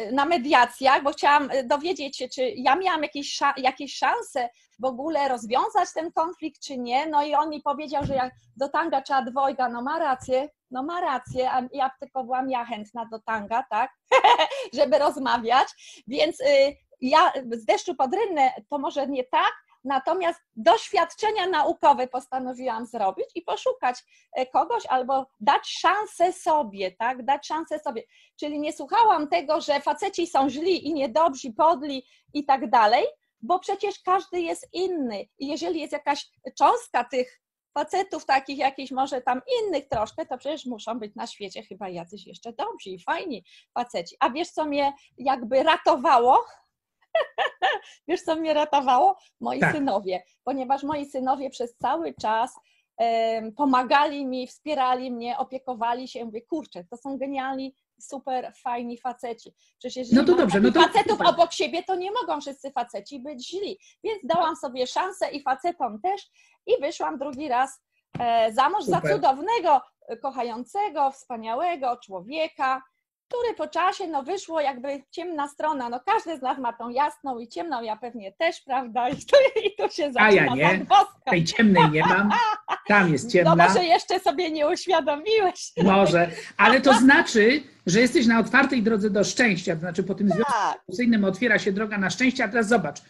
y, 0.08 0.12
na 0.12 0.26
mediacjach, 0.26 1.04
bo 1.04 1.12
chciałam 1.12 1.52
y, 1.52 1.64
dowiedzieć 1.64 2.18
się, 2.18 2.28
czy 2.30 2.54
ja 2.56 2.76
miałam 2.76 3.04
jakieś, 3.04 3.40
jakieś 3.58 3.98
szanse 3.98 4.50
w 4.80 4.86
ogóle 4.86 5.28
rozwiązać 5.30 5.90
ten 5.94 6.12
konflikt, 6.12 6.62
czy 6.62 6.78
nie. 6.78 7.08
No 7.08 7.24
i 7.24 7.36
on 7.36 7.50
mi 7.50 7.62
powiedział, 7.62 8.06
że 8.06 8.16
jak 8.16 8.34
do 8.56 8.70
tanga 8.70 9.02
trzeba 9.02 9.22
dwojga, 9.22 9.70
no 9.70 9.82
ma 9.82 10.00
rację, 10.00 10.50
no 10.72 10.84
ma 10.84 11.02
rację, 11.02 11.52
a 11.52 11.62
ja 11.74 11.92
tylko 12.00 12.24
byłam 12.24 12.50
ja 12.50 12.66
chętna 12.66 13.06
do 13.12 13.20
tanga, 13.20 13.64
tak, 13.70 13.92
żeby 14.78 14.98
rozmawiać, 14.98 15.68
więc 16.08 16.40
y, 16.40 16.76
ja 17.02 17.32
z 17.52 17.66
deszczu 17.66 17.96
pod 17.96 18.14
rynnę 18.14 18.54
to 18.70 18.78
może 18.78 19.08
nie 19.08 19.24
tak, 19.24 19.54
natomiast 19.84 20.42
doświadczenia 20.56 21.48
naukowe 21.48 22.08
postanowiłam 22.08 22.86
zrobić 22.86 23.26
i 23.36 23.42
poszukać 23.42 24.04
e, 24.34 24.46
kogoś 24.46 24.86
albo 24.86 25.26
dać 25.40 25.68
szansę 25.68 26.34
sobie, 26.34 26.92
tak, 26.92 27.26
dać 27.26 27.48
szansę 27.48 27.80
sobie, 27.80 28.04
czyli 28.40 28.60
nie 28.60 28.74
słuchałam 28.74 29.28
tego, 29.28 29.62
że 29.62 29.82
faceci 29.82 30.28
są 30.28 30.50
źli 30.50 30.88
i 30.88 30.94
niedobrzy, 30.94 31.54
podli 31.54 32.06
i 32.34 32.46
tak 32.46 32.70
dalej, 32.70 33.06
bo 33.42 33.60
przecież 33.60 34.00
każdy 34.00 34.42
jest 34.42 34.68
inny 34.74 35.26
i 35.40 35.48
jeżeli 35.48 35.82
jest 35.82 35.94
jakaś 35.94 36.26
cząstka 36.58 37.04
tych 37.04 37.44
facetów 37.74 38.26
takich 38.26 38.58
jakichś 38.58 38.92
może 38.92 39.22
tam 39.22 39.42
innych 39.62 39.88
troszkę, 39.88 40.26
to 40.26 40.38
przecież 40.38 40.66
muszą 40.66 41.00
być 41.00 41.16
na 41.16 41.28
świecie 41.28 41.64
chyba 41.64 41.90
jacyś 41.90 42.28
jeszcze 42.28 42.54
dobrzy 42.54 42.90
i 42.90 43.04
fajni 43.04 43.44
faceci. 43.74 44.16
A 44.20 44.30
wiesz, 44.30 44.50
co 44.50 44.66
mnie 44.66 44.94
jakby 45.18 45.64
ratowało? 45.64 46.46
wiesz, 48.08 48.22
co 48.22 48.36
mnie 48.36 48.54
ratowało? 48.54 49.18
Moi 49.40 49.60
Tak. 49.60 49.76
synowie, 49.76 50.24
ponieważ 50.44 50.84
moi 50.84 51.06
synowie 51.06 51.50
przez 51.50 51.76
cały 51.78 52.14
czas 52.22 52.60
em, 52.98 53.54
pomagali 53.54 54.26
mi, 54.26 54.48
wspierali 54.48 55.12
mnie, 55.12 55.38
opiekowali 55.38 56.08
się. 56.08 56.26
Mówię, 56.26 56.42
kurczę, 56.42 56.84
to 56.84 56.98
są 56.98 57.18
genialni, 57.18 57.76
super 58.00 58.54
fajni 58.64 58.98
faceci. 58.98 59.54
Przecież 59.80 59.96
jeżeli 59.96 60.18
No 60.18 60.24
to 60.24 60.36
dobrze, 60.36 60.62
no 60.62 60.72
to 60.72 60.82
facetów 60.82 61.12
super. 61.12 61.28
obok 61.28 61.54
siebie, 61.54 61.84
to 61.84 61.96
nie 61.96 62.12
mogą 62.12 62.42
wszyscy 62.42 62.72
faceci 62.72 63.20
być 63.20 63.50
źli. 63.50 63.80
Więc 64.04 64.20
dałam 64.26 64.56
sobie 64.56 64.88
szansę 64.88 65.32
i 65.32 65.42
facetom 65.44 66.02
też 66.02 66.22
i 66.68 66.82
wyszłam 66.82 67.18
drugi 67.18 67.48
raz 67.48 67.82
e, 68.20 68.54
za 68.54 68.70
mąż 68.70 68.84
za 68.84 68.96
Super. 68.96 69.12
cudownego, 69.16 69.82
e, 70.08 70.18
kochającego, 70.18 71.12
wspaniałego 71.12 71.98
człowieka, 71.98 72.82
który 73.34 73.54
po 73.56 73.68
czasie, 73.68 74.08
no 74.08 74.24
wyszło 74.24 74.62
jakby 74.62 75.04
ciemna 75.12 75.48
strona, 75.48 75.90
no 75.90 76.00
każdy 76.06 76.38
z 76.38 76.42
nas 76.42 76.58
ma 76.58 76.74
tą 76.74 76.90
jasną 76.90 77.40
i 77.40 77.48
ciemną, 77.48 77.82
ja 77.82 77.96
pewnie 77.96 78.32
też, 78.32 78.62
prawda, 78.62 79.10
i 79.10 79.16
tu, 79.16 79.36
i 79.66 79.76
tu 79.76 79.96
się 79.96 80.12
zaczyna 80.14 80.26
A 80.26 80.32
ja 80.32 80.56
nie. 80.56 80.70
zagwozdka. 80.70 81.32
Tej 81.32 81.44
ciemnej 81.44 81.90
nie 81.92 82.02
mam, 82.02 82.32
tam 82.88 83.12
jest 83.12 83.26
No 83.26 83.30
ciemna. 83.32 83.56
może 83.56 83.84
jeszcze 83.86 84.20
sobie 84.20 84.52
nie 84.52 84.68
uświadomiłeś. 84.68 85.72
Może, 85.84 86.30
ale 86.58 86.82
to 86.82 86.94
znaczy, 86.94 87.64
że 87.86 88.00
jesteś 88.02 88.28
na 88.28 88.40
otwartej 88.40 88.84
drodze 88.84 89.10
do 89.10 89.24
szczęścia, 89.24 89.74
to 89.74 89.80
znaczy 89.80 90.04
po 90.04 90.16
tym 90.16 90.28
związku 90.30 90.52
Tak, 90.54 90.80
seksualnym 90.90 91.26
otwiera 91.26 91.60
się 91.60 91.72
droga 91.72 91.98
na 91.98 92.10
szczęście, 92.10 92.44
a 92.44 92.48
teraz 92.48 92.68
zobacz, 92.68 93.02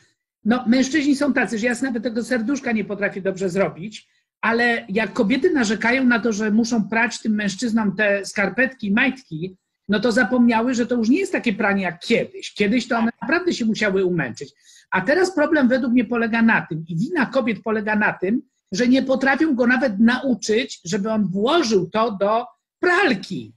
no 0.46 0.64
mężczyźni 0.68 1.16
są 1.16 1.34
tacy, 1.34 1.58
że 1.60 1.68
ja 1.68 1.74
nawet 1.82 2.04
tego 2.04 2.24
serduszka 2.24 2.72
nie 2.72 2.86
potrafię 2.86 3.22
dobrze 3.22 3.50
zrobić, 3.50 4.08
ale 4.42 4.86
jak 4.90 5.14
kobiety 5.14 5.52
narzekają 5.54 6.04
na 6.04 6.20
to, 6.20 6.32
że 6.34 6.52
muszą 6.52 6.90
prać 6.90 7.20
tym 7.22 7.36
mężczyznom 7.36 7.96
te 7.96 8.26
skarpetki, 8.26 8.92
majtki, 8.92 9.58
no 9.90 10.00
to 10.00 10.12
zapomniały, 10.12 10.74
że 10.74 10.86
to 10.86 10.96
już 10.96 11.10
nie 11.10 11.20
jest 11.20 11.32
takie 11.32 11.54
pranie 11.54 11.84
jak 11.84 12.00
kiedyś. 12.00 12.54
Kiedyś 12.54 12.88
to 12.88 12.98
one 12.98 13.12
naprawdę 13.22 13.54
się 13.54 13.66
musiały 13.66 14.06
umęczyć. 14.06 14.54
A 14.92 15.02
teraz 15.02 15.36
problem 15.36 15.68
według 15.68 15.94
mnie 15.94 16.06
polega 16.06 16.42
na 16.42 16.66
tym 16.70 16.86
i 16.88 16.98
wina 16.98 17.26
kobiet 17.26 17.64
polega 17.64 17.96
na 17.96 18.14
tym, 18.14 18.42
że 18.72 18.88
nie 18.88 19.04
potrafią 19.04 19.56
go 19.56 19.68
nawet 19.68 20.00
nauczyć, 20.00 20.82
żeby 20.86 21.12
on 21.12 21.28
włożył 21.28 21.90
to 21.90 22.12
do 22.12 22.46
pralki. 22.80 23.54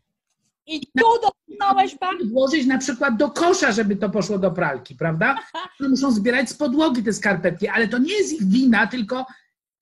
i 0.66 0.80
tu 0.80 1.06
dotknąłeś 1.22 1.98
bardzo 1.98 2.26
Włożyć 2.26 2.66
na 2.66 2.78
przykład 2.78 3.16
do 3.16 3.30
kosza, 3.30 3.72
żeby 3.72 3.96
to 3.96 4.10
poszło 4.10 4.38
do 4.38 4.50
pralki, 4.50 4.94
prawda? 4.94 5.38
Muszą 5.80 6.10
zbierać 6.10 6.50
z 6.50 6.54
podłogi 6.54 7.02
te 7.02 7.12
skarpetki, 7.12 7.68
ale 7.68 7.88
to 7.88 7.98
nie 7.98 8.14
jest 8.14 8.32
ich 8.32 8.44
wina, 8.48 8.86
tylko 8.86 9.26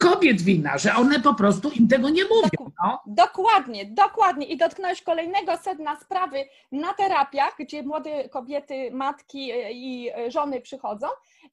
kobiet 0.05 0.43
wina, 0.43 0.79
że 0.79 0.95
one 0.95 1.21
po 1.21 1.35
prostu 1.35 1.71
im 1.71 1.89
tego 1.89 2.09
nie 2.09 2.25
mówią. 2.25 2.71
No. 2.85 3.01
Dokładnie, 3.07 3.85
dokładnie. 3.85 4.47
I 4.47 4.57
dotknąłeś 4.57 5.03
kolejnego 5.03 5.57
sedna 5.57 5.97
sprawy 5.97 6.37
na 6.73 6.95
terapiach, 6.95 7.55
gdzie 7.59 7.83
młode 7.83 8.29
kobiety, 8.29 8.91
matki 8.93 9.53
e, 9.53 9.73
i 9.73 10.11
e, 10.11 10.31
żony 10.31 10.61
przychodzą. 10.61 11.07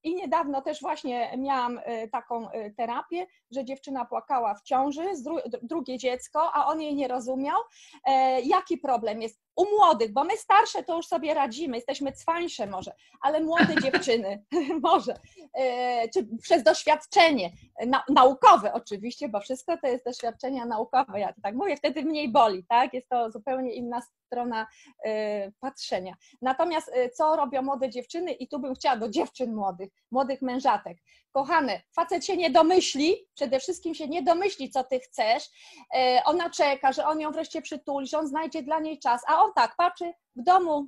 I 0.04 0.16
niedawno 0.16 0.62
też 0.62 0.82
właśnie 0.82 1.38
miałam 1.38 1.80
e, 1.84 2.08
taką 2.08 2.52
e, 2.52 2.72
terapię, 2.72 3.28
że 3.52 3.66
dziewczyna 3.66 4.06
płakała 4.06 4.56
w 4.56 4.62
ciąży, 4.62 5.04
drugie 5.62 5.98
dziecko, 5.98 6.54
a 6.54 6.66
on 6.66 6.82
jej 6.82 6.96
nie 6.96 7.08
rozumiał. 7.08 7.58
E, 8.06 8.42
Jaki 8.42 8.78
problem 8.78 9.22
jest? 9.22 9.42
U 9.56 9.66
młodych, 9.78 10.14
bo 10.14 10.24
my 10.24 10.38
starsze 10.38 10.84
to 10.84 10.96
już 10.96 11.08
sobie 11.08 11.34
radzimy, 11.34 11.78
jesteśmy 11.78 12.12
cwańsze 12.12 12.68
może, 12.68 12.92
ale 13.22 13.42
młode 13.42 13.76
dziewczyny 13.84 14.46
może, 14.84 15.20
czy 16.14 16.28
przez 16.42 16.64
doświadczenie, 16.64 17.52
na, 17.88 18.04
naukowe 18.10 18.74
oczywiście, 18.74 19.30
bo 19.30 19.40
wszystko 19.40 19.78
to 19.78 19.88
jest 19.88 20.06
doświadczenia 20.06 20.66
naukowe, 20.66 21.20
ja 21.20 21.34
to 21.34 21.42
tak 21.42 21.56
mówię, 21.56 21.78
wtedy 21.78 22.04
mniej 22.04 22.32
boli, 22.32 22.66
tak? 22.70 22.94
Jest 22.94 23.10
to 23.10 23.32
zupełnie 23.32 23.74
inna 23.74 24.02
strona 24.02 24.68
patrzenia. 25.60 26.16
Natomiast 26.42 26.92
co 27.14 27.36
robią 27.36 27.62
młode 27.62 27.90
dziewczyny 27.90 28.32
i 28.32 28.48
tu 28.48 28.60
bym 28.60 28.76
chciała 28.76 28.98
do 28.98 29.10
dziewczyn 29.10 29.56
młodych, 29.56 29.81
młodych 30.12 30.42
mężatek. 30.42 30.98
Kochane, 31.32 31.82
facet 31.96 32.26
się 32.26 32.38
nie 32.38 32.50
domyśli, 32.50 33.16
przede 33.36 33.60
wszystkim 33.60 33.96
się 33.96 34.08
nie 34.08 34.24
domyśli, 34.24 34.70
co 34.70 34.84
ty 34.84 35.00
chcesz. 35.00 35.44
E, 35.96 36.22
Ona 36.26 36.50
czeka, 36.50 36.92
że 36.92 37.06
on 37.06 37.20
ją 37.20 37.32
wreszcie 37.32 37.62
przytuli, 37.62 38.08
że 38.08 38.18
on 38.20 38.28
znajdzie 38.28 38.64
dla 38.64 38.80
niej 38.80 39.00
czas, 39.00 39.22
a 39.28 39.42
on 39.44 39.54
tak 39.54 39.76
patrzy 39.76 40.14
w 40.36 40.44
domu, 40.44 40.88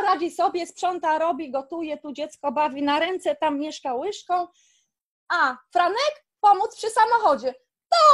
A 0.00 0.04
radzi 0.04 0.30
sobie, 0.30 0.66
sprząta, 0.66 1.18
robi, 1.18 1.50
gotuje, 1.50 1.98
tu 1.98 2.12
dziecko 2.12 2.52
bawi 2.52 2.82
na 2.82 2.98
ręce, 3.00 3.36
tam 3.36 3.58
mieszka 3.58 3.94
łyżką. 3.94 4.46
A 5.32 5.56
Franek 5.72 6.24
pomóc 6.40 6.76
przy 6.76 6.90
samochodzie. 6.90 7.54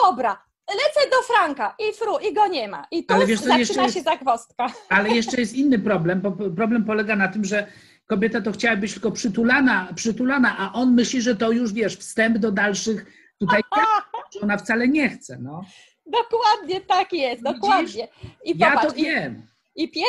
Dobra, 0.04 0.42
lecę 0.70 1.10
do 1.10 1.22
Franka 1.22 1.74
i 1.78 1.92
fru, 1.92 2.18
i 2.18 2.34
go 2.34 2.46
nie 2.46 2.68
ma. 2.68 2.86
I 2.90 3.06
tu 3.06 3.14
Ale 3.14 3.26
wiesz, 3.26 3.38
zaczyna 3.38 3.58
jeszcze 3.58 3.74
się 3.74 3.82
jest- 3.82 4.04
zagwozdka. 4.04 4.66
Ale 4.88 5.08
jeszcze 5.10 5.40
jest 5.40 5.54
inny 5.54 5.78
problem, 5.78 6.20
bo 6.20 6.32
problem 6.56 6.84
polega 6.84 7.16
na 7.16 7.28
tym, 7.28 7.44
że 7.44 7.66
kobieta 8.06 8.40
to 8.40 8.52
chciała 8.52 8.76
być 8.76 8.92
tylko 8.92 9.12
przytulana, 9.12 9.88
przytulana, 9.94 10.58
a 10.58 10.72
on 10.72 10.94
myśli, 10.94 11.22
że 11.22 11.36
to 11.36 11.52
już 11.52 11.72
wiesz, 11.72 11.96
wstęp 11.96 12.38
do 12.38 12.52
dalszych 12.52 13.06
tutaj, 13.38 13.62
że 14.32 14.40
ona 14.40 14.56
wcale 14.56 14.88
nie 14.88 15.08
chce. 15.08 15.38
No. 15.40 15.64
Dokładnie 16.06 16.80
tak 16.80 17.12
jest, 17.12 17.42
dokładnie. 17.42 18.08
I 18.44 18.58
Ja 18.58 18.70
to 18.70 18.76
popatrz, 18.76 18.98
i, 18.98 19.04
wiem. 19.04 19.46
i 19.76 19.90
pie... 19.90 20.04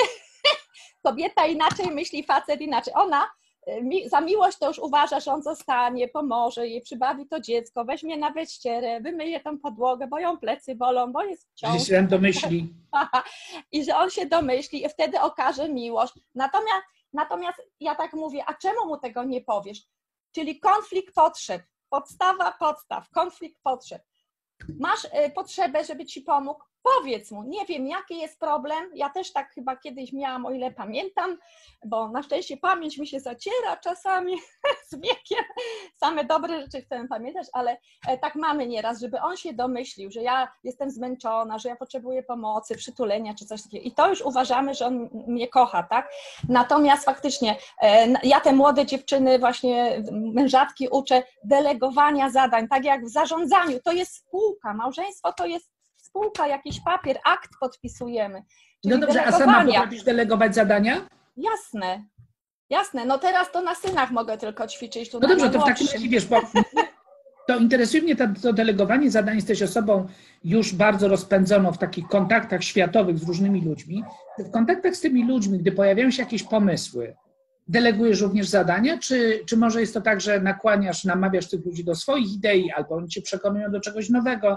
kobieta 1.04 1.46
inaczej 1.46 1.88
myśli, 1.92 2.24
facet 2.24 2.62
inaczej. 2.62 2.94
Ona 2.96 3.30
y, 3.68 4.10
za 4.10 4.22
miłość 4.22 4.58
to 4.58 4.68
już 4.68 4.80
uważa, 4.80 5.20
że 5.20 5.32
on 5.32 5.44
zostanie, 5.44 6.08
pomoże 6.08 6.68
jej, 6.68 6.82
przybawi 6.82 7.27
to 7.27 7.39
dziecko, 7.39 7.86
weźmie 7.86 8.18
na 8.18 8.32
wyścierę, 8.32 9.01
wymyje 9.01 9.39
tą 9.39 9.60
podłogę, 9.60 10.08
bo 10.08 10.20
ją 10.20 10.38
plecy 10.38 10.75
bolą, 10.75 11.12
bo 11.12 11.24
jest 11.24 11.48
w 11.51 11.54
ciąży. 11.54 11.80
Że 11.80 11.86
się 11.86 12.04
domyśli. 12.04 12.74
I 13.72 13.84
że 13.84 13.98
on 13.98 14.10
się 14.10 14.25
domyśli 14.25 14.86
i 14.86 14.89
wtedy 14.89 15.22
okaże 15.22 15.70
miłość. 15.70 16.13
Natomiast, 16.36 16.84
natomiast 17.18 17.62
ja 17.80 17.96
tak 17.96 18.14
mówię, 18.14 18.44
a 18.48 18.54
czemu 18.54 18.86
mu 18.86 18.98
tego 18.98 19.24
nie 19.24 19.42
powiesz? 19.42 19.80
Czyli 20.36 20.60
konflikt 20.60 21.16
potrzeb, 21.16 21.62
podstawa 21.90 22.52
podstaw, 22.52 23.10
konflikt 23.10 23.62
potrzeb. 23.64 24.02
Masz 24.80 25.06
y, 25.06 25.32
potrzebę, 25.36 25.86
żeby 25.86 26.06
ci 26.06 26.22
pomógł? 26.22 26.64
Powiedz 26.84 27.32
mu, 27.32 27.44
nie 27.44 27.66
wiem, 27.66 27.88
jaki 27.88 28.18
jest 28.18 28.40
problem. 28.40 28.92
Ja 28.94 29.10
też 29.10 29.34
tak 29.34 29.54
chyba 29.54 29.76
kiedyś 29.76 30.14
miałam, 30.14 30.46
o 30.46 30.52
ile 30.52 30.72
pamiętam, 30.72 31.38
bo 31.86 32.10
na 32.10 32.24
szczęście 32.24 32.58
pamięć 32.58 32.98
mi 32.98 33.08
się 33.08 33.20
zaciera 33.20 33.78
czasami 33.84 34.38
z 34.90 34.96
wiekiem. 34.96 35.44
Same 35.96 36.24
dobre 36.26 36.62
rzeczy 36.62 36.82
chcę 36.82 37.08
pamiętać, 37.10 37.48
ale 37.54 37.78
e, 38.08 38.18
tak 38.18 38.36
mamy 38.36 38.68
nieraz, 38.68 39.02
żeby 39.02 39.22
on 39.22 39.38
się 39.38 39.54
domyślił, 39.54 40.12
że 40.12 40.22
ja 40.22 40.52
jestem 40.64 40.92
zmęczona, 40.92 41.60
że 41.60 41.70
ja 41.70 41.76
potrzebuję 41.76 42.24
pomocy, 42.24 42.76
przytulenia 42.76 43.34
czy 43.34 43.46
coś 43.46 43.64
takiego. 43.64 43.84
I 43.84 43.92
to 43.92 44.10
już 44.10 44.22
uważamy, 44.22 44.74
że 44.74 44.86
on 44.86 45.10
mnie 45.28 45.48
kocha, 45.48 45.84
tak? 45.84 46.12
Natomiast 46.50 47.06
faktycznie 47.06 47.56
e, 47.82 48.08
ja 48.24 48.40
te 48.40 48.54
młode 48.54 48.86
dziewczyny, 48.86 49.40
właśnie 49.40 50.04
mężatki 50.12 50.88
uczę 50.88 51.24
delegowania 51.44 52.30
zadań, 52.30 52.68
tak 52.68 52.86
jak 52.86 53.06
w 53.06 53.10
zarządzaniu. 53.10 53.80
To 53.84 53.92
jest 53.92 54.16
spółka, 54.16 54.74
małżeństwo 54.74 55.34
to 55.34 55.46
jest 55.46 55.77
spółka, 56.18 56.48
jakiś 56.48 56.80
papier, 56.80 57.18
akt 57.26 57.50
podpisujemy. 57.60 58.44
No 58.84 58.98
dobrze, 58.98 59.26
a 59.26 59.32
sama 59.32 59.66
potrafisz 59.66 60.04
delegować 60.04 60.56
zadania? 60.56 61.08
Jasne. 61.38 62.04
Jasne, 62.70 63.06
no 63.06 63.18
teraz 63.18 63.52
to 63.52 63.62
na 63.62 63.76
synach 63.76 64.12
mogę 64.12 64.38
tylko 64.38 64.68
ćwiczyć. 64.68 65.12
Tu 65.12 65.20
No 65.20 65.28
dobrze, 65.28 65.50
to 65.50 65.62
w 65.62 65.66
takim 65.66 65.88
razie 65.94 66.10
wiesz, 66.10 66.26
bo 66.26 66.42
to 67.48 67.58
interesuje 67.58 68.04
mnie 68.04 68.16
to, 68.16 68.54
delegowanie 68.54 69.12
zadań. 69.12 69.36
Jesteś 69.36 69.62
osobą 69.62 70.08
już 70.44 70.74
bardzo 70.74 71.08
rozpędzoną 71.08 71.72
w 71.72 71.78
takich 71.78 72.08
kontaktach 72.08 72.64
światowych 72.64 73.20
z 73.20 73.28
różnymi 73.28 73.62
ludźmi. 73.62 74.04
W 74.40 74.52
kontaktach 74.52 74.96
z 74.96 75.02
tymi 75.02 75.28
ludźmi, 75.28 75.60
gdy 75.60 75.72
pojawiają 75.72 76.12
się 76.12 76.24
jakieś 76.24 76.44
pomysły, 76.44 77.16
delegujesz 77.68 78.22
również 78.22 78.48
zadania, 78.48 78.98
czy, 78.98 79.44
czy 79.46 79.58
może 79.58 79.82
jest 79.82 79.94
to 79.94 80.02
tak, 80.02 80.22
że 80.22 80.40
nakłaniasz, 80.40 81.04
namawiasz 81.04 81.50
tych 81.50 81.66
ludzi 81.66 81.84
do 81.84 81.96
swoich 81.96 82.34
idei, 82.34 82.72
albo 82.72 82.96
oni 82.96 83.08
cię 83.08 83.22
przekonują 83.22 83.72
do 83.72 83.80
czegoś 83.80 84.10
nowego? 84.10 84.56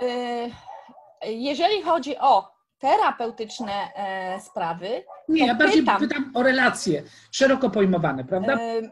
Jeżeli 1.27 1.83
chodzi 1.83 2.19
o 2.19 2.49
terapeutyczne 2.79 3.73
e, 3.97 4.41
sprawy, 4.41 4.89
Nie, 5.29 5.47
ja 5.47 5.55
bardziej 5.55 5.81
pytam. 5.81 6.00
pytam 6.00 6.31
o 6.35 6.43
relacje 6.43 7.03
szeroko 7.33 7.71
pojmowane, 7.71 8.25
prawda? 8.25 8.53
e, 8.55 8.83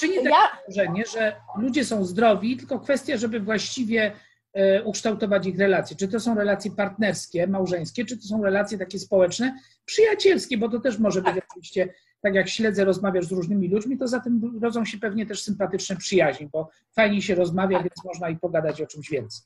Czy 0.00 0.08
nie 0.08 0.16
takie 0.16 0.28
ja, 0.28 0.36
wrażenie, 0.68 1.04
że 1.12 1.36
ludzie 1.58 1.84
są 1.84 2.04
zdrowi, 2.04 2.56
tylko 2.56 2.80
kwestia, 2.80 3.16
żeby 3.16 3.40
właściwie 3.40 4.12
e, 4.54 4.82
ukształtować 4.84 5.46
ich 5.46 5.58
relacje. 5.58 5.96
Czy 5.96 6.08
to 6.08 6.20
są 6.20 6.34
relacje 6.34 6.70
partnerskie, 6.70 7.46
małżeńskie, 7.46 8.04
czy 8.04 8.16
to 8.16 8.22
są 8.22 8.42
relacje 8.42 8.78
takie 8.78 8.98
społeczne, 8.98 9.58
przyjacielskie, 9.84 10.58
bo 10.58 10.68
to 10.68 10.80
też 10.80 10.98
może 10.98 11.22
być 11.22 11.34
oczywiście, 11.50 11.88
tak 12.20 12.34
jak 12.34 12.48
śledzę, 12.48 12.84
rozmawiasz 12.84 13.24
z 13.26 13.32
różnymi 13.32 13.68
ludźmi, 13.68 13.98
to 13.98 14.08
za 14.08 14.20
tym 14.20 14.58
rodzą 14.62 14.84
się 14.84 14.98
pewnie 14.98 15.26
też 15.26 15.42
sympatyczne 15.42 15.96
przyjaźnie, 15.96 16.48
bo 16.52 16.70
fajnie 16.96 17.22
się 17.22 17.34
rozmawia, 17.34 17.76
Tak. 17.78 17.84
więc 17.84 18.04
można 18.04 18.28
i 18.28 18.36
pogadać 18.36 18.82
o 18.82 18.86
czymś 18.86 19.10
więcej. 19.10 19.42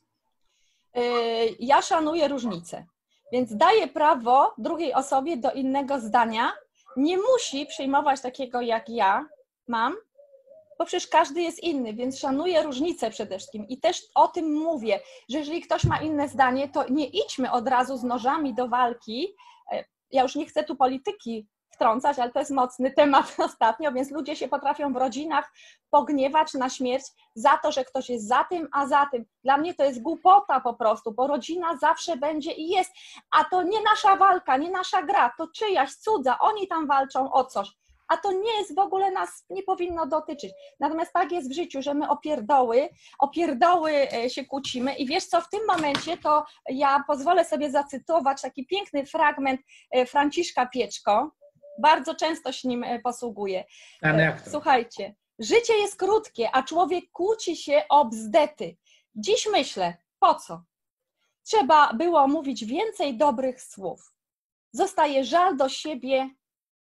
Y, 0.97 1.55
ja 1.59 1.81
szanuję 1.81 2.27
różnice, 2.27 2.85
więc 3.31 3.55
daję 3.55 3.87
prawo 3.87 4.53
drugiej 4.57 4.93
osobie 4.93 5.37
do 5.37 5.51
innego 5.51 5.99
zdania. 5.99 6.51
Nie 6.97 7.17
musi 7.17 7.65
przyjmować 7.65 8.21
takiego, 8.21 8.61
jak 8.61 8.89
ja 8.89 9.25
mam, 9.67 9.95
bo 10.79 10.85
przecież 10.85 11.07
każdy 11.07 11.41
jest 11.41 11.63
inny, 11.63 11.93
więc 11.93 12.19
szanuję 12.19 12.63
różnice 12.63 13.09
przede 13.09 13.37
wszystkim 13.37 13.67
i 13.67 13.79
też 13.79 14.01
o 14.15 14.27
tym 14.27 14.53
mówię, 14.53 14.99
że 15.29 15.37
jeżeli 15.39 15.61
ktoś 15.61 15.83
ma 15.83 16.01
inne 16.01 16.29
zdanie, 16.29 16.69
to 16.69 16.89
nie 16.89 17.05
idźmy 17.05 17.51
od 17.51 17.67
razu 17.67 17.97
z 17.97 18.03
nożami 18.03 18.53
do 18.53 18.67
walki. 18.67 19.35
E, 19.71 19.83
Ja 20.11 20.23
już 20.23 20.35
nie 20.35 20.45
chcę 20.45 20.63
tu 20.63 20.75
polityki 20.75 21.47
wtrącać, 21.73 22.19
ale 22.19 22.31
to 22.31 22.39
jest 22.39 22.51
mocny 22.51 22.91
temat 22.91 23.35
ostatnio, 23.47 23.91
więc 23.91 24.11
ludzie 24.11 24.35
się 24.35 24.47
potrafią 24.47 24.93
w 24.93 24.97
rodzinach 24.97 25.51
pogniewać 25.89 26.53
na 26.53 26.69
śmierć 26.69 27.05
za 27.35 27.57
to, 27.57 27.71
że 27.71 27.85
ktoś 27.85 28.09
jest 28.09 28.27
za 28.27 28.43
tym, 28.43 28.67
a 28.71 28.87
za 28.87 29.07
tym. 29.11 29.25
Dla 29.43 29.57
mnie 29.57 29.73
to 29.73 29.83
jest 29.83 30.01
głupota 30.01 30.59
po 30.59 30.73
prostu, 30.73 31.11
bo 31.11 31.27
rodzina 31.27 31.77
zawsze 31.77 32.17
będzie 32.17 32.51
i 32.51 32.69
jest, 32.69 32.91
a 33.31 33.43
to 33.43 33.63
nie 33.63 33.81
nasza 33.81 34.15
walka, 34.15 34.57
nie 34.57 34.71
nasza 34.71 35.01
gra, 35.01 35.33
to 35.37 35.47
czyjaś 35.47 35.95
cudza, 35.95 36.39
oni 36.39 36.67
tam 36.67 36.87
walczą 36.87 37.31
o 37.31 37.43
coś. 37.43 37.69
A 38.07 38.17
to 38.17 38.31
nie 38.31 38.57
jest 38.57 38.75
w 38.75 38.79
ogóle 38.79 39.11
nas, 39.11 39.45
nie 39.49 39.63
powinno 39.63 40.05
dotyczyć. 40.05 40.51
Natomiast 40.79 41.13
tak 41.13 41.31
jest 41.31 41.49
w 41.49 41.55
życiu, 41.55 41.81
że 41.81 41.93
my 41.93 42.09
opierdoły, 42.09 42.89
opierdoły 43.19 43.91
e, 43.91 44.29
się 44.29 44.45
kłócimy 44.45 44.95
i 44.95 45.05
wiesz 45.05 45.25
co, 45.25 45.41
w 45.41 45.49
tym 45.49 45.61
momencie 45.67 46.17
to 46.17 46.45
ja 46.69 47.03
pozwolę 47.07 47.45
sobie 47.45 47.71
zacytować 47.71 48.41
taki 48.41 48.65
piękny 48.65 49.05
fragment 49.05 49.61
e, 49.91 50.05
Franciszka 50.05 50.65
Pieczko. 50.65 51.31
Bardzo 51.83 52.15
często 52.15 52.51
się 52.51 52.67
nim 52.67 52.83
e, 52.83 52.99
jak 54.23 54.41
to? 54.41 54.49
Słuchajcie, 54.49 55.15
życie 55.39 55.73
jest 55.73 55.95
krótkie, 55.95 56.49
a 56.51 56.63
człowiek 56.63 57.11
kłóci 57.11 57.57
się 57.57 57.83
o 57.89 58.05
bzdety. 58.05 58.77
Dziś 59.15 59.47
myślę, 59.51 59.97
po 60.19 60.35
co? 60.35 60.63
Trzeba 61.43 61.93
było 61.93 62.27
mówić 62.27 62.65
więcej 62.65 63.17
dobrych 63.17 63.61
słów. 63.61 64.13
Zostaje 64.71 65.25
żal 65.25 65.57
do 65.57 65.69
siebie 65.69 66.29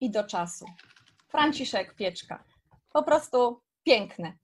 i 0.00 0.10
do 0.10 0.24
czasu. 0.24 0.64
Franciszek 1.28 1.94
Pieczka. 1.94 2.44
Po 2.92 3.02
prostu 3.02 3.60
piękne. 3.84 4.38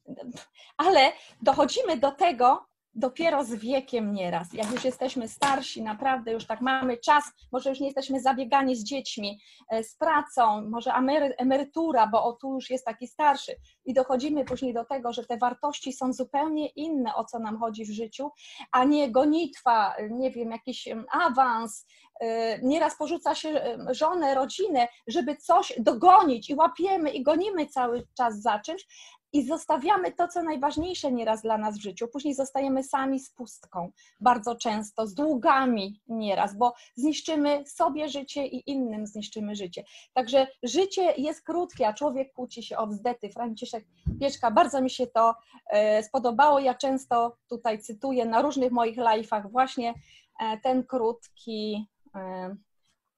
Ale 0.77 1.13
dochodzimy 1.43 1.97
do 1.97 2.13
tego 2.13 2.67
dopiero 2.99 3.45
z 3.45 3.55
wiekiem 3.55 4.13
nieraz. 4.13 4.53
Jak 4.53 4.71
już 4.71 4.85
jesteśmy 4.85 5.29
starsi, 5.29 5.83
naprawdę 5.83 6.33
już 6.33 6.47
tak 6.47 6.61
mamy 6.61 6.97
czas, 6.97 7.25
może 7.53 7.71
już 7.71 7.81
nie 7.81 7.87
jesteśmy 7.87 8.21
zabiegani 8.21 8.77
z 8.77 8.85
dziećmi, 8.85 9.41
e, 9.71 9.85
z 9.85 9.97
pracą, 9.97 10.69
może 10.71 10.91
emery- 10.91 11.35
emerytura, 11.39 12.07
bo 12.07 12.25
o 12.25 12.33
tu 12.33 12.55
już 12.55 12.71
jest 12.71 12.85
taki 12.85 13.07
starszy. 13.07 13.53
I 13.85 13.95
dochodzimy 13.95 14.45
później 14.45 14.75
do 14.75 14.85
tego, 14.85 15.13
że 15.13 15.25
te 15.25 15.37
wartości 15.37 15.93
są 15.93 16.13
zupełnie 16.13 16.67
inne, 16.69 17.15
o 17.15 17.25
co 17.25 17.39
nam 17.39 17.59
chodzi 17.59 17.85
w 17.85 17.91
życiu, 17.91 18.31
a 18.73 18.85
nie 18.85 19.11
gonitwa, 19.11 19.95
nie 20.11 20.31
wiem, 20.31 20.51
jakiś 20.51 20.89
awans. 21.11 21.87
E, 22.21 22.59
Nieraz 22.63 22.97
porzuca 22.97 23.35
się 23.35 23.49
em, 23.49 23.95
żonę, 23.95 24.35
rodzinę, 24.35 24.89
żeby 25.07 25.37
coś 25.37 25.73
dogonić 25.79 26.51
i 26.51 26.55
łapiemy 26.55 27.11
i 27.11 27.23
gonimy 27.23 27.67
cały 27.67 28.07
czas 28.17 28.43
za 28.43 28.59
czymś 28.59 28.87
i 29.33 29.47
zostawiamy 29.47 30.13
to, 30.13 30.29
co 30.29 30.43
najważniejsze 30.43 31.13
nieraz 31.13 31.43
dla 31.43 31.59
nas 31.59 31.79
w 31.79 31.83
życiu. 31.83 32.09
Później 32.09 32.35
zostajemy 32.35 32.85
sami 32.85 33.21
z 33.21 33.31
pustką, 33.31 33.93
bardzo 34.21 34.55
często, 34.55 35.07
z 35.07 35.15
długami 35.15 36.01
nieraz, 36.09 36.57
bo 36.57 36.75
zniszczymy 36.97 37.67
sobie 37.67 38.09
życie 38.09 38.47
i 38.47 38.71
innym 38.71 39.07
zniszczymy 39.07 39.57
życie. 39.57 39.85
Także 40.15 40.47
życie 40.63 41.15
jest 41.17 41.45
krótkie, 41.45 41.89
a 41.89 41.93
człowiek 41.93 42.33
kłóci 42.33 42.63
się 42.63 42.77
o 42.77 42.87
wzdety. 42.87 43.29
Franciszek 43.29 43.85
Pieczka, 44.21 44.51
bardzo 44.51 44.81
mi 44.81 44.91
się 44.91 45.07
to 45.07 45.35
e, 45.67 46.03
spodobało. 46.03 46.59
Ja 46.59 46.75
często 46.75 47.37
tutaj 47.49 47.79
cytuję 47.79 48.27
na 48.27 48.43
różnych 48.43 48.73
moich 48.73 48.97
live'ach 48.97 49.51
właśnie 49.51 49.95
e, 50.41 50.59
ten 50.59 50.85
krótki 50.85 51.87
e, 52.15 52.57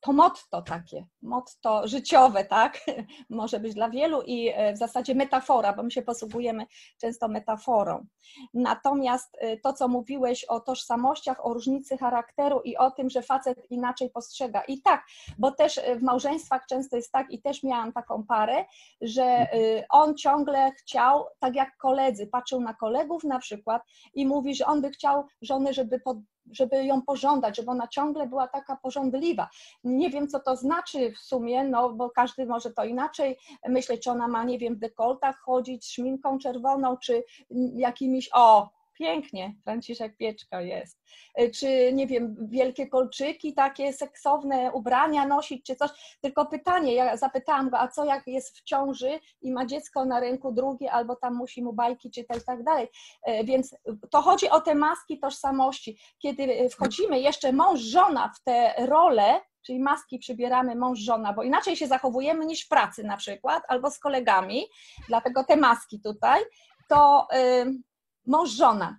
to 0.00 0.12
motto 0.12 0.62
takie, 0.62 1.06
motto 1.22 1.88
życiowe, 1.88 2.44
tak? 2.44 2.80
Może 3.30 3.60
być 3.60 3.74
dla 3.74 3.90
wielu 3.90 4.22
i 4.22 4.48
e, 4.54 4.72
w 4.72 4.76
zasadzie 4.76 5.14
metafora, 5.14 5.72
bo 5.72 5.82
my 5.82 5.90
się 5.90 6.02
posługujemy 6.02 6.66
często 7.00 7.28
metaforą. 7.28 8.06
Natomiast 8.54 9.36
e, 9.38 9.56
to, 9.56 9.72
co 9.72 9.88
mówiłeś 9.88 10.44
o 10.44 10.60
tożsamościach, 10.60 11.46
o 11.46 11.54
różnicy 11.54 11.98
charakteru 11.98 12.60
i 12.60 12.76
o 12.76 12.90
tym, 12.90 13.10
że 13.10 13.22
facet 13.22 13.70
inaczej 13.70 14.10
postrzega. 14.10 14.62
I 14.68 14.82
tak, 14.82 15.04
bo 15.38 15.52
też 15.52 15.78
e, 15.78 15.96
w 15.96 16.02
małżeństwach 16.02 16.66
często 16.66 16.96
jest 16.96 17.12
tak, 17.12 17.30
i 17.30 17.42
też 17.42 17.62
miałam 17.62 17.92
taką 17.92 18.26
parę, 18.26 18.64
że 19.00 19.46
on 19.90 20.16
ciągle 20.16 20.72
chciał, 20.72 21.24
tak 21.38 21.54
jak 21.54 21.76
koledzy, 21.76 22.26
patrzył 22.26 22.60
na 22.60 22.74
kolegów 22.74 23.24
na 23.24 23.38
przykład 23.38 23.82
i 24.14 24.26
mówi, 24.26 24.54
że 24.54 24.66
on 24.66 24.80
by 24.80 24.90
chciał 24.90 25.26
żonę, 25.42 25.74
żeby 25.74 26.00
pod 26.00 26.18
żeby 26.52 26.84
ją 26.84 27.02
pożądać, 27.02 27.56
żeby 27.56 27.70
ona 27.70 27.88
ciągle 27.88 28.26
była 28.26 28.48
taka 28.48 28.76
pożądliwa. 28.76 29.48
Nie 29.84 30.10
wiem, 30.10 30.28
co 30.28 30.40
to 30.40 30.56
znaczy 30.56 31.12
w 31.12 31.18
sumie, 31.18 31.64
no 31.64 31.92
bo 31.92 32.10
każdy 32.10 32.46
może 32.46 32.70
to 32.70 32.84
inaczej 32.84 33.38
myśleć, 33.68 34.02
czy 34.02 34.10
ona 34.10 34.28
ma, 34.28 34.44
nie 34.44 34.58
wiem, 34.58 34.74
w 34.74 34.78
dekoltach 34.78 35.38
chodzić, 35.38 35.86
szminką 35.86 36.38
czerwoną, 36.38 36.96
czy 36.96 37.24
jakimiś, 37.76 38.30
o, 38.32 38.68
Pięknie, 39.00 39.54
Franciszek 39.64 40.16
Pieczka 40.16 40.60
jest. 40.60 40.98
E, 41.34 41.50
czy, 41.50 41.92
nie 41.92 42.06
wiem, 42.06 42.36
wielkie 42.40 42.86
kolczyki, 42.86 43.54
takie 43.54 43.92
seksowne 43.92 44.72
ubrania 44.72 45.26
nosić, 45.26 45.66
czy 45.66 45.76
coś. 45.76 45.90
Tylko 46.20 46.46
pytanie, 46.46 46.94
ja 46.94 47.16
zapytałam 47.16 47.70
go, 47.70 47.78
a 47.78 47.88
co 47.88 48.04
jak 48.04 48.26
jest 48.26 48.58
w 48.58 48.62
ciąży 48.62 49.20
i 49.42 49.52
ma 49.52 49.66
dziecko 49.66 50.04
na 50.04 50.20
ręku 50.20 50.52
drugie, 50.52 50.92
albo 50.92 51.16
tam 51.16 51.34
musi 51.34 51.62
mu 51.62 51.72
bajki 51.72 52.10
czytać 52.10 52.42
i 52.42 52.44
tak 52.44 52.62
dalej. 52.62 52.88
E, 53.22 53.44
więc 53.44 53.76
to 54.10 54.22
chodzi 54.22 54.50
o 54.50 54.60
te 54.60 54.74
maski 54.74 55.18
tożsamości. 55.18 55.98
Kiedy 56.18 56.68
wchodzimy 56.68 57.20
jeszcze 57.20 57.52
mąż, 57.52 57.80
żona 57.80 58.32
w 58.36 58.42
te 58.44 58.74
role, 58.86 59.40
czyli 59.66 59.80
maski 59.80 60.18
przybieramy 60.18 60.74
mąż, 60.74 60.98
żona, 60.98 61.32
bo 61.32 61.42
inaczej 61.42 61.76
się 61.76 61.86
zachowujemy 61.86 62.46
niż 62.46 62.64
w 62.64 62.68
pracy 62.68 63.04
na 63.04 63.16
przykład, 63.16 63.62
albo 63.68 63.90
z 63.90 63.98
kolegami, 63.98 64.66
dlatego 65.08 65.44
te 65.44 65.56
maski 65.56 66.00
tutaj, 66.00 66.40
to 66.88 67.26
mąż, 68.30 68.50
żona, 68.50 68.98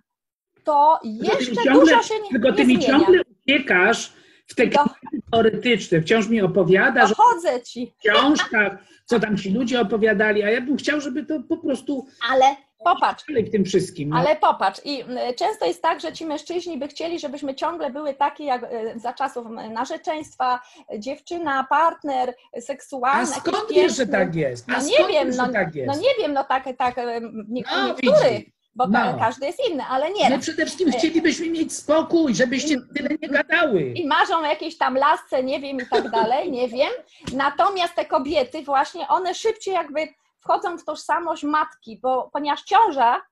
to 0.64 1.00
jeszcze 1.04 1.54
ciągle, 1.54 1.72
dużo 1.72 2.02
się 2.02 2.14
nie 2.22 2.30
Tylko 2.30 2.52
ty 2.52 2.66
nie 2.66 2.74
mi 2.74 2.82
ciągle 2.82 3.22
uciekasz 3.46 4.12
w 4.46 4.54
te 4.54 4.66
Do... 4.66 4.84
teoretyczne. 5.32 6.00
Wciąż 6.00 6.28
mi 6.28 6.42
opowiadasz 6.42 7.10
Dochodzę 7.10 7.62
ci. 7.62 7.86
w 7.86 7.96
książkach, 7.96 8.72
co 9.06 9.20
tam 9.20 9.36
ci 9.36 9.50
ludzie 9.50 9.80
opowiadali, 9.80 10.42
a 10.42 10.50
ja 10.50 10.60
bym 10.60 10.76
chciał, 10.76 11.00
żeby 11.00 11.26
to 11.26 11.40
po 11.48 11.56
prostu... 11.56 12.06
Ale 12.30 12.44
popatrz. 12.84 13.24
W 13.46 13.50
tym 13.50 13.64
wszystkim. 13.64 14.08
No. 14.08 14.16
Ale 14.16 14.36
popatrz. 14.36 14.80
I 14.84 15.04
często 15.36 15.66
jest 15.66 15.82
tak, 15.82 16.00
że 16.00 16.12
ci 16.12 16.26
mężczyźni 16.26 16.78
by 16.78 16.88
chcieli, 16.88 17.20
żebyśmy 17.20 17.54
ciągle 17.54 17.90
były 17.90 18.14
takie 18.14 18.44
jak 18.44 18.62
e, 18.64 18.98
za 18.98 19.12
czasów 19.12 19.46
narzeczeństwa, 19.70 20.60
dziewczyna, 20.98 21.66
partner, 21.70 22.34
seksualny. 22.60 23.22
A 23.22 23.26
skąd 23.26 23.64
wiesz, 23.70 23.96
że 23.96 24.06
tak 24.06 24.34
jest? 24.34 24.70
A 24.70 24.78
no 24.78 24.86
nie 24.86 25.08
wiem, 25.08 25.30
no, 25.36 25.52
tak 25.52 25.74
jest? 25.74 25.86
no 25.86 26.02
nie 26.02 26.14
wiem, 26.22 26.32
no 26.32 26.44
tak, 26.44 26.64
tak 26.78 26.96
no, 26.96 27.28
niektórych 27.48 28.61
bo 28.74 28.86
no. 28.86 29.18
każdy 29.18 29.46
jest 29.46 29.68
inny, 29.70 29.84
ale 29.84 30.10
nie. 30.10 30.30
My 30.30 30.38
przede 30.38 30.66
wszystkim 30.66 30.88
e, 30.88 30.92
chcielibyśmy 30.92 31.50
mieć 31.50 31.72
spokój, 31.72 32.34
żebyście 32.34 32.76
tyle 32.96 33.08
nie 33.22 33.28
gadały. 33.28 33.82
I 33.82 34.06
marzą 34.06 34.42
jakieś 34.42 34.78
tam 34.78 34.96
lasce, 34.96 35.44
nie 35.44 35.60
wiem 35.60 35.76
i 35.76 35.86
tak 35.86 36.10
dalej, 36.10 36.50
nie 36.50 36.68
wiem. 36.68 36.90
Natomiast 37.32 37.94
te 37.94 38.04
kobiety 38.04 38.62
właśnie, 38.62 39.08
one 39.08 39.34
szybciej 39.34 39.74
jakby 39.74 40.08
wchodzą 40.40 40.78
w 40.78 40.84
tożsamość 40.84 41.42
matki, 41.42 41.98
bo 42.02 42.30
ponieważ 42.32 42.62
ciąża 42.62 43.22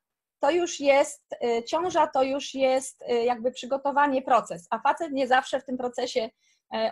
to 0.41 0.51
już 0.51 0.81
jest, 0.81 1.23
e, 1.43 1.65
ciąża 1.65 2.07
to 2.07 2.23
już 2.23 2.55
jest 2.55 3.03
e, 3.03 3.25
jakby 3.25 3.53
przygotowanie 3.53 4.23
proces, 4.23 4.67
a 4.71 4.79
facet 4.79 5.13
nie 5.13 5.27
zawsze 5.29 5.61
w 5.61 5.65
tym 5.65 5.77
procesie 5.79 6.31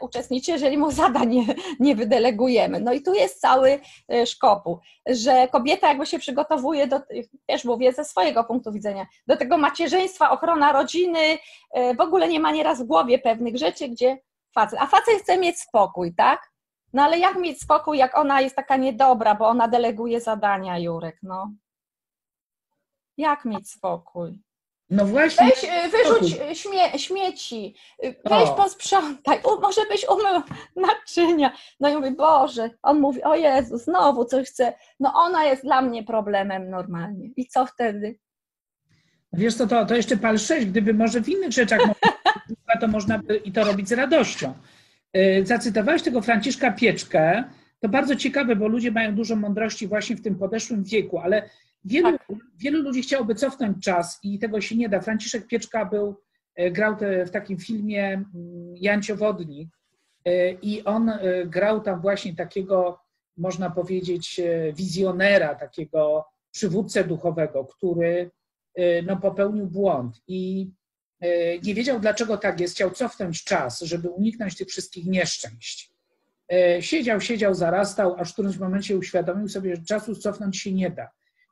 uczestniczy, 0.00 0.50
jeżeli 0.50 0.78
mu 0.78 0.90
zadań 1.02 1.28
nie, 1.28 1.54
nie 1.80 1.96
wydelegujemy. 1.96 2.80
No 2.80 2.92
i 2.92 3.02
tu 3.02 3.14
jest 3.14 3.40
cały 3.40 3.80
e, 4.12 4.26
szkopu, 4.26 4.80
że 5.06 5.48
kobieta 5.48 5.88
jakby 5.88 6.06
się 6.06 6.18
przygotowuje 6.18 6.86
do, 6.86 7.00
też 7.46 7.64
mówię 7.64 7.92
ze 7.92 8.04
swojego 8.04 8.44
punktu 8.44 8.72
widzenia, 8.72 9.06
do 9.26 9.36
tego 9.36 9.58
macierzyństwa, 9.58 10.30
ochrona 10.30 10.72
rodziny, 10.72 11.38
e, 11.70 11.94
w 11.94 12.00
ogóle 12.00 12.28
nie 12.28 12.40
ma 12.40 12.52
nieraz 12.52 12.82
w 12.82 12.86
głowie 12.86 13.18
pewnych 13.18 13.56
rzeczy, 13.56 13.88
gdzie 13.88 14.18
facet, 14.54 14.78
a 14.80 14.86
facet 14.86 15.14
chce 15.22 15.38
mieć 15.38 15.58
spokój, 15.58 16.14
tak? 16.14 16.52
No 16.92 17.02
ale 17.02 17.18
jak 17.18 17.38
mieć 17.38 17.60
spokój, 17.60 17.98
jak 17.98 18.18
ona 18.18 18.40
jest 18.40 18.56
taka 18.56 18.76
niedobra, 18.76 19.34
bo 19.34 19.48
ona 19.48 19.68
deleguje 19.68 20.20
zadania, 20.20 20.78
Jurek, 20.78 21.18
no. 21.22 21.52
Jak 23.16 23.44
mieć 23.44 23.70
spokój? 23.70 24.38
No 24.90 25.06
właśnie. 25.06 25.46
Weź, 25.46 25.64
y, 25.64 25.88
wyrzuć 25.88 26.40
y, 26.50 26.54
śmie 26.54 26.98
śmieci, 26.98 27.74
y, 28.04 28.14
weź 28.24 28.48
o. 28.48 28.54
posprzątaj, 28.54 29.38
U, 29.44 29.60
może 29.60 29.80
byś 29.90 30.06
umył 30.08 30.42
naczynia. 30.76 31.52
No 31.80 31.88
i 31.88 31.96
mówi, 31.96 32.10
Boże, 32.10 32.70
on 32.82 33.00
mówi, 33.00 33.22
o 33.22 33.34
Jezu, 33.34 33.78
znowu 33.78 34.24
coś 34.24 34.48
chce. 34.48 34.72
No 35.00 35.12
ona 35.14 35.44
jest 35.44 35.62
dla 35.62 35.82
mnie 35.82 36.04
problemem 36.04 36.70
normalnie. 36.70 37.30
I 37.36 37.46
co 37.46 37.66
wtedy? 37.66 38.18
Wiesz 39.32 39.54
co, 39.54 39.66
to, 39.66 39.86
to 39.86 39.96
jeszcze 39.96 40.16
pal 40.16 40.38
6, 40.38 40.66
gdyby 40.66 40.94
może 40.94 41.20
w 41.20 41.28
innych 41.28 41.52
rzeczach 41.52 41.80
to 42.80 42.88
można 42.88 43.18
by 43.18 43.36
i 43.36 43.52
to 43.52 43.64
robić 43.64 43.88
z 43.88 43.92
radością. 43.92 44.54
Zacytowałeś 45.42 46.02
tego 46.02 46.20
Franciszka 46.20 46.72
Pieczkę, 46.72 47.44
to 47.80 47.88
bardzo 47.88 48.16
ciekawe, 48.16 48.56
bo 48.56 48.68
ludzie 48.68 48.90
mają 48.90 49.14
dużo 49.14 49.36
mądrości 49.36 49.88
właśnie 49.88 50.16
w 50.16 50.22
tym 50.22 50.34
podeszłym 50.34 50.84
wieku, 50.84 51.18
ale 51.18 51.50
Wielu, 51.84 52.12
tak. 52.12 52.28
wielu 52.56 52.82
ludzi 52.82 53.02
chciałoby 53.02 53.34
cofnąć 53.34 53.84
czas 53.84 54.18
i 54.22 54.38
tego 54.38 54.60
się 54.60 54.76
nie 54.76 54.88
da. 54.88 55.00
Franciszek 55.00 55.46
Pieczka 55.46 55.84
był, 55.84 56.20
e, 56.54 56.70
grał 56.70 56.96
w 57.26 57.30
takim 57.30 57.58
filmie 57.58 58.04
mm, 58.04 58.26
Jancio 58.76 59.16
Wodnik 59.16 59.68
e, 60.24 60.52
i 60.52 60.84
on 60.84 61.08
e, 61.08 61.46
grał 61.46 61.80
tam 61.80 62.00
właśnie 62.00 62.36
takiego, 62.36 63.00
można 63.36 63.70
powiedzieć, 63.70 64.40
wizjonera, 64.74 65.54
takiego 65.54 66.24
przywódcę 66.50 67.04
duchowego, 67.04 67.64
który 67.64 68.30
no, 69.06 69.16
popełnił 69.16 69.66
błąd 69.66 70.22
i 70.26 70.70
nie 71.64 71.74
wiedział, 71.74 72.00
dlaczego 72.00 72.36
tak 72.38 72.60
jest. 72.60 72.74
Chciał 72.74 72.90
cofnąć 72.90 73.44
czas, 73.44 73.80
żeby 73.80 74.08
uniknąć 74.08 74.56
tych 74.56 74.68
wszystkich 74.68 75.06
nieszczęść. 75.06 75.92
Siedział, 76.80 77.20
siedział, 77.20 77.54
zarastał, 77.54 78.14
aż 78.16 78.30
w 78.30 78.32
którymś 78.32 78.56
momencie 78.56 78.96
uświadomił 78.96 79.48
sobie, 79.48 79.76
że 79.76 79.82
czasu 79.82 80.14
cofnąć 80.14 80.58
się 80.58 80.72
nie 80.72 80.90
da. 80.90 81.08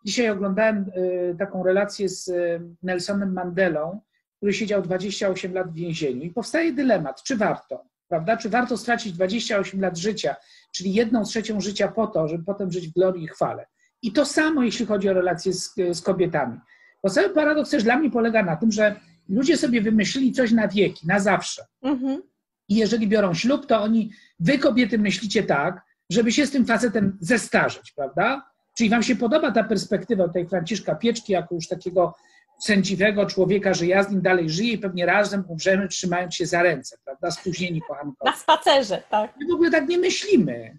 Dzisiaj 0.06 0.30
oglądałem 0.30 0.90
y, 0.96 1.36
taką 1.38 1.62
relację 1.62 2.08
z 2.08 2.28
y, 2.28 2.60
Nelsonem 2.82 3.32
Mandelą, 3.32 4.00
który 4.36 4.52
siedział 4.52 4.82
28 4.82 5.54
lat 5.54 5.70
w 5.70 5.74
więzieniu 5.74 6.22
i 6.22 6.30
powstaje 6.30 6.72
dylemat, 6.72 7.22
czy 7.22 7.36
warto, 7.36 7.84
prawda? 8.08 8.36
Czy 8.36 8.48
warto 8.48 8.76
stracić 8.76 9.12
28 9.12 9.80
lat 9.80 9.98
życia, 9.98 10.36
czyli 10.74 10.94
jedną 10.94 11.24
trzecią 11.24 11.60
życia 11.60 11.88
po 11.88 12.06
to, 12.06 12.28
żeby 12.28 12.44
potem 12.44 12.72
żyć 12.72 12.88
w 12.88 12.92
glorii 12.92 13.24
i 13.24 13.28
chwale. 13.28 13.66
I 14.02 14.12
to 14.12 14.24
samo, 14.24 14.62
jeśli 14.62 14.86
chodzi 14.86 15.08
o 15.08 15.12
relacje 15.12 15.52
z, 15.52 15.74
z 15.92 16.00
kobietami. 16.00 16.58
Bo 17.02 17.10
cały 17.10 17.30
paradoks 17.30 17.70
też 17.70 17.84
dla 17.84 17.98
mnie 17.98 18.10
polega 18.10 18.42
na 18.42 18.56
tym, 18.56 18.72
że 18.72 19.00
ludzie 19.28 19.56
sobie 19.56 19.80
wymyślili 19.80 20.32
coś 20.32 20.52
na 20.52 20.68
wieki, 20.68 21.06
na 21.06 21.20
zawsze. 21.20 21.64
Mhm. 21.82 22.22
I 22.68 22.76
jeżeli 22.76 23.08
biorą 23.08 23.34
ślub, 23.34 23.66
to 23.66 23.82
oni, 23.82 24.12
wy 24.40 24.58
kobiety 24.58 24.98
myślicie 24.98 25.42
tak, 25.42 25.82
żeby 26.10 26.32
się 26.32 26.46
z 26.46 26.50
tym 26.50 26.66
facetem 26.66 27.18
zestarzeć, 27.20 27.92
prawda? 27.96 28.55
Czyli 28.76 28.90
Wam 28.90 29.02
się 29.02 29.16
podoba 29.16 29.50
ta 29.52 29.64
perspektywa 29.64 30.28
tej 30.28 30.48
Franciszka 30.48 30.94
Pieczki 30.94 31.32
jako 31.32 31.54
już 31.54 31.68
takiego 31.68 32.14
sędziwego 32.58 33.26
człowieka, 33.26 33.74
że 33.74 33.86
ja 33.86 34.02
z 34.02 34.10
nim 34.10 34.22
dalej 34.22 34.50
żyję 34.50 34.72
i 34.72 34.78
pewnie 34.78 35.06
razem 35.06 35.44
umrzemy, 35.48 35.88
trzymając 35.88 36.34
się 36.34 36.46
za 36.46 36.62
ręce, 36.62 36.96
prawda? 37.04 37.30
Spóźnieni 37.30 37.80
kochankowie. 37.88 38.30
Na 38.30 38.36
spacerze, 38.36 39.02
tak. 39.10 39.34
My 39.40 39.46
w 39.46 39.54
ogóle 39.54 39.70
tak 39.70 39.88
nie 39.88 39.98
myślimy. 39.98 40.78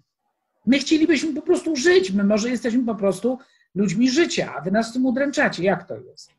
My 0.66 0.78
chcielibyśmy 0.78 1.34
po 1.34 1.42
prostu 1.42 1.76
żyć. 1.76 2.10
My 2.10 2.24
może 2.24 2.48
jesteśmy 2.50 2.84
po 2.84 2.94
prostu 2.94 3.38
ludźmi 3.74 4.10
życia, 4.10 4.54
a 4.58 4.60
Wy 4.60 4.70
nas 4.70 4.92
tym 4.92 5.06
udręczacie. 5.06 5.62
Jak 5.64 5.88
to 5.88 5.94
jest? 5.96 6.30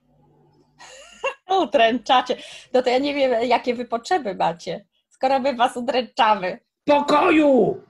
udręczacie. 1.63 2.35
No 2.73 2.81
to 2.83 2.89
ja 2.89 2.97
nie 2.97 3.13
wiem, 3.13 3.47
jakie 3.47 3.75
Wy 3.75 3.85
potrzeby 3.85 4.35
macie, 4.35 4.85
skoro 5.09 5.39
my 5.39 5.55
Was 5.55 5.77
udręczamy. 5.77 6.59
Pokoju! 6.85 7.81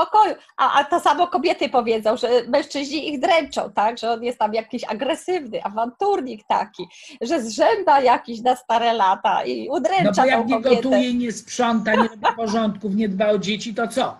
Pokoju. 0.00 0.34
A, 0.56 0.80
a 0.80 0.84
to 0.84 1.00
samo 1.00 1.26
kobiety 1.26 1.68
powiedzą, 1.68 2.16
że 2.16 2.28
mężczyźni 2.48 3.08
ich 3.08 3.20
dręczą, 3.20 3.72
tak? 3.72 3.98
Że 3.98 4.10
on 4.10 4.24
jest 4.24 4.38
tam 4.38 4.54
jakiś 4.54 4.84
agresywny, 4.84 5.64
awanturnik 5.64 6.46
taki, 6.48 6.86
że 7.20 7.42
zrzęda 7.42 8.00
jakiś 8.00 8.40
na 8.40 8.56
stare 8.56 8.92
lata 8.92 9.44
i 9.44 9.68
udręcza 9.68 10.04
No 10.04 10.22
bo 10.22 10.24
jak 10.24 10.46
nie 10.46 10.60
gotuje, 10.60 11.14
nie 11.14 11.32
sprząta, 11.32 11.90
nie 11.94 12.08
robi 12.08 12.26
porządków, 12.36 12.94
nie 12.94 13.08
dba 13.08 13.28
o 13.30 13.38
dzieci, 13.38 13.74
to 13.74 13.88
co? 13.88 14.16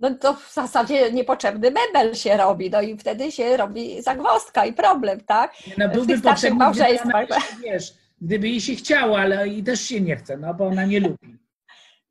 No 0.00 0.14
to 0.14 0.34
w 0.34 0.52
zasadzie 0.52 1.12
niepotrzebny 1.12 1.70
mebel 1.70 2.14
się 2.14 2.36
robi, 2.36 2.70
no 2.70 2.80
i 2.80 2.96
wtedy 2.96 3.32
się 3.32 3.56
robi 3.56 4.02
zagwozdka 4.02 4.66
i 4.66 4.72
problem, 4.72 5.20
tak? 5.20 5.52
No 5.78 5.88
byłby 5.88 6.16
w 6.16 6.40
tych 6.40 6.54
małżeństwach. 6.54 7.26
Wiesz, 7.64 7.94
gdyby 8.20 8.48
jej 8.48 8.60
się 8.60 8.74
chciało, 8.74 9.18
ale 9.18 9.48
i 9.48 9.62
też 9.62 9.80
się 9.80 10.00
nie 10.00 10.16
chce, 10.16 10.36
no 10.36 10.54
bo 10.54 10.66
ona 10.66 10.84
nie 10.84 11.00
lubi. 11.00 11.38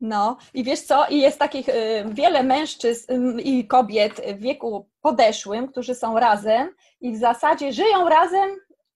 No 0.01 0.37
i 0.53 0.63
wiesz 0.63 0.81
co, 0.81 1.07
i 1.09 1.21
jest 1.21 1.39
takich 1.39 1.69
y, 1.69 1.73
wiele 2.11 2.43
mężczyzn 2.43 3.39
i 3.39 3.67
kobiet 3.67 4.21
w 4.37 4.39
wieku 4.39 4.89
podeszłym, 5.01 5.67
którzy 5.67 5.95
są 5.95 6.19
razem 6.19 6.69
i 7.01 7.13
w 7.13 7.19
zasadzie 7.19 7.73
żyją 7.73 8.09
razem, 8.09 8.49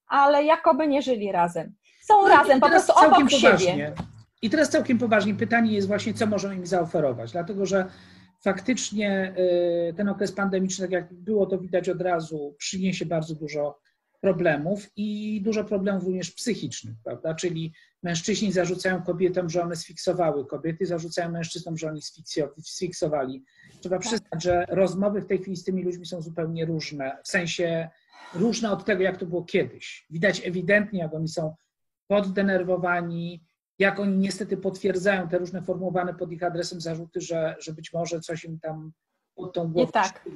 ale 0.07 0.43
jakoby 0.43 0.87
nie 0.87 1.01
żyli 1.01 1.31
razem. 1.31 1.73
Są 2.03 2.21
no 2.21 2.27
razem, 2.27 2.59
po 2.59 2.69
prostu 2.69 2.93
obok 2.93 3.29
poważnie. 3.31 3.67
siebie. 3.67 3.93
I 4.41 4.49
teraz 4.49 4.69
całkiem 4.69 4.97
poważnie 4.97 5.35
pytanie 5.35 5.73
jest 5.73 5.87
właśnie, 5.87 6.13
co 6.13 6.25
możemy 6.25 6.55
im 6.55 6.65
zaoferować, 6.65 7.31
dlatego 7.31 7.65
że 7.65 7.85
faktycznie 8.43 9.35
y, 9.89 9.93
ten 9.93 10.09
okres 10.09 10.31
pandemiczny, 10.31 10.85
tak 10.85 10.91
jak 10.91 11.13
było 11.13 11.45
to 11.45 11.57
widać 11.57 11.89
od 11.89 12.01
razu, 12.01 12.55
przyniesie 12.57 13.05
bardzo 13.05 13.35
dużo 13.35 13.79
problemów 14.21 14.89
i 14.95 15.41
dużo 15.41 15.63
problemów 15.63 16.03
również 16.03 16.31
psychicznych, 16.31 16.95
prawda? 17.03 17.35
Czyli 17.35 17.73
mężczyźni 18.03 18.51
zarzucają 18.51 19.03
kobietom, 19.03 19.49
że 19.49 19.63
one 19.63 19.75
sfiksowały, 19.75 20.45
kobiety 20.45 20.85
zarzucają 20.85 21.31
mężczyznom, 21.31 21.77
że 21.77 21.87
oni 21.87 22.01
sfiksowali. 22.63 23.43
Trzeba 23.79 23.95
tak. 23.95 24.07
przyznać, 24.07 24.43
że 24.43 24.65
rozmowy 24.69 25.21
w 25.21 25.25
tej 25.25 25.39
chwili 25.39 25.57
z 25.57 25.63
tymi 25.63 25.83
ludźmi 25.83 26.05
są 26.05 26.21
zupełnie 26.21 26.65
różne, 26.65 27.17
w 27.23 27.27
sensie 27.27 27.89
różne 28.33 28.71
od 28.71 28.85
tego, 28.85 29.03
jak 29.03 29.17
to 29.17 29.25
było 29.25 29.43
kiedyś. 29.43 30.07
Widać 30.09 30.47
ewidentnie, 30.47 30.99
jak 30.99 31.13
oni 31.13 31.27
są 31.27 31.55
poddenerwowani, 32.07 33.43
jak 33.79 33.99
oni 33.99 34.17
niestety 34.17 34.57
potwierdzają 34.57 35.27
te 35.27 35.37
różne 35.37 35.61
formułowane 35.61 36.13
pod 36.13 36.31
ich 36.31 36.43
adresem 36.43 36.81
zarzuty, 36.81 37.21
że, 37.21 37.55
że 37.59 37.73
być 37.73 37.93
może 37.93 38.19
coś 38.19 38.45
im 38.45 38.59
tam 38.59 38.91
pod 39.35 39.53
tą 39.53 39.71
głową 39.71 39.85
Nie 39.85 39.91
tak. 39.91 40.29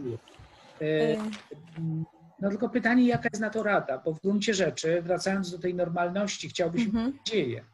E, 0.82 1.16
no 2.40 2.50
tylko 2.50 2.70
pytanie, 2.70 3.08
jaka 3.08 3.30
jest 3.32 3.42
na 3.42 3.50
to 3.50 3.64
rada, 3.64 3.98
bo 3.98 4.14
w 4.14 4.22
gruncie 4.22 4.54
rzeczy, 4.54 5.02
wracając 5.02 5.52
do 5.52 5.60
tej 5.60 5.76
normalności, 5.76 6.50
chciałbyś 6.50 6.86
mhm. 6.86 7.14
nadzieję, 7.18 7.66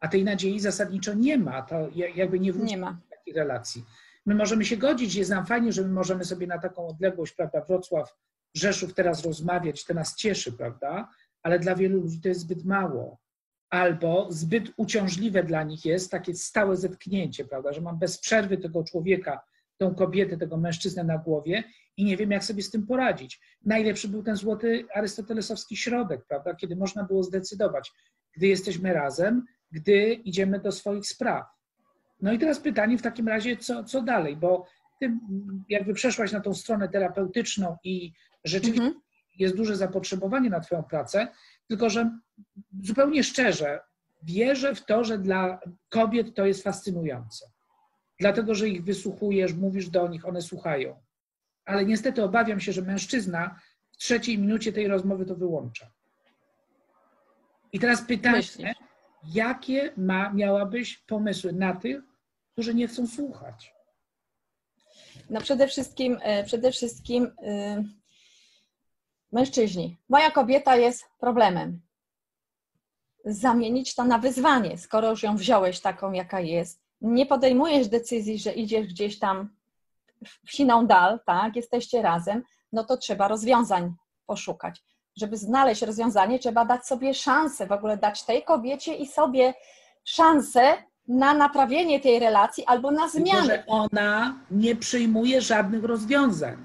a 0.00 0.08
tej 0.08 0.24
nadziei 0.24 0.60
zasadniczo 0.60 1.14
nie 1.14 1.38
ma, 1.38 1.62
to 1.62 1.88
jakby 2.14 2.40
nie 2.40 2.52
wróci 2.52 2.70
nie 2.70 2.78
ma. 2.78 2.98
takiej 3.10 3.34
relacji. 3.34 3.84
My 4.26 4.34
możemy 4.34 4.64
się 4.64 4.76
godzić, 4.76 5.14
jest 5.14 5.30
nam 5.30 5.46
fajnie, 5.46 5.72
że 5.72 5.82
my 5.82 5.88
możemy 5.88 6.24
sobie 6.24 6.46
na 6.46 6.58
taką 6.58 6.88
odległość, 6.88 7.32
prawda, 7.32 7.60
Wrocław, 7.60 8.14
Rzeszów 8.54 8.94
teraz 8.94 9.24
rozmawiać, 9.24 9.84
to 9.84 9.94
nas 9.94 10.16
cieszy, 10.16 10.52
prawda, 10.52 11.08
ale 11.42 11.58
dla 11.58 11.74
wielu 11.74 12.00
ludzi 12.00 12.20
to 12.20 12.28
jest 12.28 12.40
zbyt 12.40 12.64
mało. 12.64 13.18
Albo 13.70 14.26
zbyt 14.30 14.72
uciążliwe 14.76 15.42
dla 15.42 15.62
nich 15.62 15.84
jest 15.84 16.10
takie 16.10 16.34
stałe 16.34 16.76
zetknięcie, 16.76 17.44
prawda, 17.44 17.72
że 17.72 17.80
mam 17.80 17.98
bez 17.98 18.18
przerwy 18.18 18.56
tego 18.56 18.84
człowieka, 18.84 19.40
tą 19.78 19.94
kobietę, 19.94 20.36
tego 20.36 20.56
mężczyznę 20.56 21.04
na 21.04 21.18
głowie 21.18 21.64
i 21.96 22.04
nie 22.04 22.16
wiem, 22.16 22.30
jak 22.30 22.44
sobie 22.44 22.62
z 22.62 22.70
tym 22.70 22.86
poradzić. 22.86 23.40
Najlepszy 23.64 24.08
był 24.08 24.22
ten 24.22 24.36
złoty 24.36 24.84
arystotelesowski 24.94 25.76
środek, 25.76 26.24
prawda, 26.28 26.54
kiedy 26.54 26.76
można 26.76 27.04
było 27.04 27.22
zdecydować, 27.22 27.92
gdy 28.36 28.46
jesteśmy 28.46 28.92
razem, 28.92 29.44
gdy 29.70 30.12
idziemy 30.14 30.60
do 30.60 30.72
swoich 30.72 31.06
spraw. 31.06 31.46
No 32.22 32.32
i 32.32 32.38
teraz 32.38 32.60
pytanie 32.60 32.98
w 32.98 33.02
takim 33.02 33.28
razie, 33.28 33.56
co, 33.56 33.84
co 33.84 34.02
dalej, 34.02 34.36
bo 34.36 34.66
ty 35.00 35.12
jakby 35.68 35.94
przeszłaś 35.94 36.32
na 36.32 36.40
tą 36.40 36.54
stronę 36.54 36.88
terapeutyczną 36.88 37.76
i 37.84 38.12
rzeczywiście 38.44 38.82
mhm. 38.82 39.02
jest 39.38 39.56
duże 39.56 39.76
zapotrzebowanie 39.76 40.50
na 40.50 40.60
Twoją 40.60 40.82
pracę, 40.82 41.28
tylko 41.68 41.90
że 41.90 42.18
zupełnie 42.82 43.24
szczerze 43.24 43.80
wierzę 44.22 44.74
w 44.74 44.84
to, 44.84 45.04
że 45.04 45.18
dla 45.18 45.60
kobiet 45.88 46.34
to 46.34 46.46
jest 46.46 46.62
fascynujące. 46.62 47.55
Dlatego, 48.18 48.54
że 48.54 48.68
ich 48.68 48.84
wysłuchujesz, 48.84 49.52
mówisz 49.52 49.88
do 49.88 50.08
nich, 50.08 50.28
one 50.28 50.42
słuchają. 50.42 51.02
Ale 51.64 51.84
niestety 51.84 52.22
obawiam 52.24 52.60
się, 52.60 52.72
że 52.72 52.82
mężczyzna 52.82 53.60
w 53.92 53.96
trzeciej 53.96 54.38
minucie 54.38 54.72
tej 54.72 54.88
rozmowy 54.88 55.26
to 55.26 55.34
wyłącza. 55.34 55.90
I 57.72 57.80
teraz 57.80 58.02
pytanie, 58.02 58.36
Myślisz? 58.36 58.70
jakie 59.34 59.92
ma, 59.96 60.32
miałabyś 60.32 60.98
pomysły 60.98 61.52
na 61.52 61.76
tych, 61.76 62.02
którzy 62.52 62.74
nie 62.74 62.88
chcą 62.88 63.06
słuchać? 63.06 63.74
No 65.30 65.40
przede 65.40 65.68
wszystkim, 65.68 66.18
e, 66.22 66.44
przede 66.44 66.72
wszystkim 66.72 67.30
yy, 67.42 67.84
mężczyźni. 69.32 69.96
Moja 70.08 70.30
kobieta 70.30 70.76
jest 70.76 71.04
problemem. 71.20 71.80
Zamienić 73.24 73.94
to 73.94 74.04
na 74.04 74.18
wyzwanie, 74.18 74.78
skoro 74.78 75.10
już 75.10 75.22
ją 75.22 75.36
wziąłeś 75.36 75.80
taką, 75.80 76.12
jaka 76.12 76.40
jest. 76.40 76.85
Nie 77.00 77.26
podejmujesz 77.26 77.88
decyzji, 77.88 78.38
że 78.38 78.52
idziesz 78.52 78.86
gdzieś 78.86 79.18
tam 79.18 79.48
w 80.46 80.52
siną 80.52 80.86
dal, 80.86 81.20
tak, 81.26 81.56
jesteście 81.56 82.02
razem, 82.02 82.42
no 82.72 82.84
to 82.84 82.96
trzeba 82.96 83.28
rozwiązań 83.28 83.94
poszukać 84.26 84.82
żeby 85.16 85.36
znaleźć 85.36 85.82
rozwiązanie, 85.82 86.38
trzeba 86.38 86.64
dać 86.64 86.86
sobie 86.86 87.14
szansę, 87.14 87.66
w 87.66 87.72
ogóle 87.72 87.96
dać 87.96 88.22
tej 88.22 88.42
kobiecie 88.42 88.94
i 88.94 89.06
sobie 89.06 89.54
szansę 90.04 90.74
na 91.08 91.34
naprawienie 91.34 92.00
tej 92.00 92.18
relacji 92.18 92.64
albo 92.64 92.90
na 92.90 93.08
zmianę. 93.08 93.40
Tylko, 93.40 93.54
że 93.54 93.66
ona 93.66 94.38
nie 94.50 94.76
przyjmuje 94.76 95.40
żadnych 95.40 95.84
rozwiązań. 95.84 96.56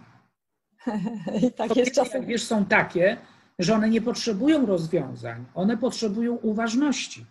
I 1.44 1.52
tak 1.52 1.76
jest 1.76 1.96
czasem. 1.96 2.26
Wiesz, 2.26 2.44
są 2.44 2.66
takie, 2.66 3.18
że 3.60 3.76
one 3.76 3.90
nie 3.90 4.02
potrzebują 4.02 4.66
rozwiązań, 4.66 5.46
one 5.54 5.78
potrzebują 5.78 6.36
uważności, 6.36 7.26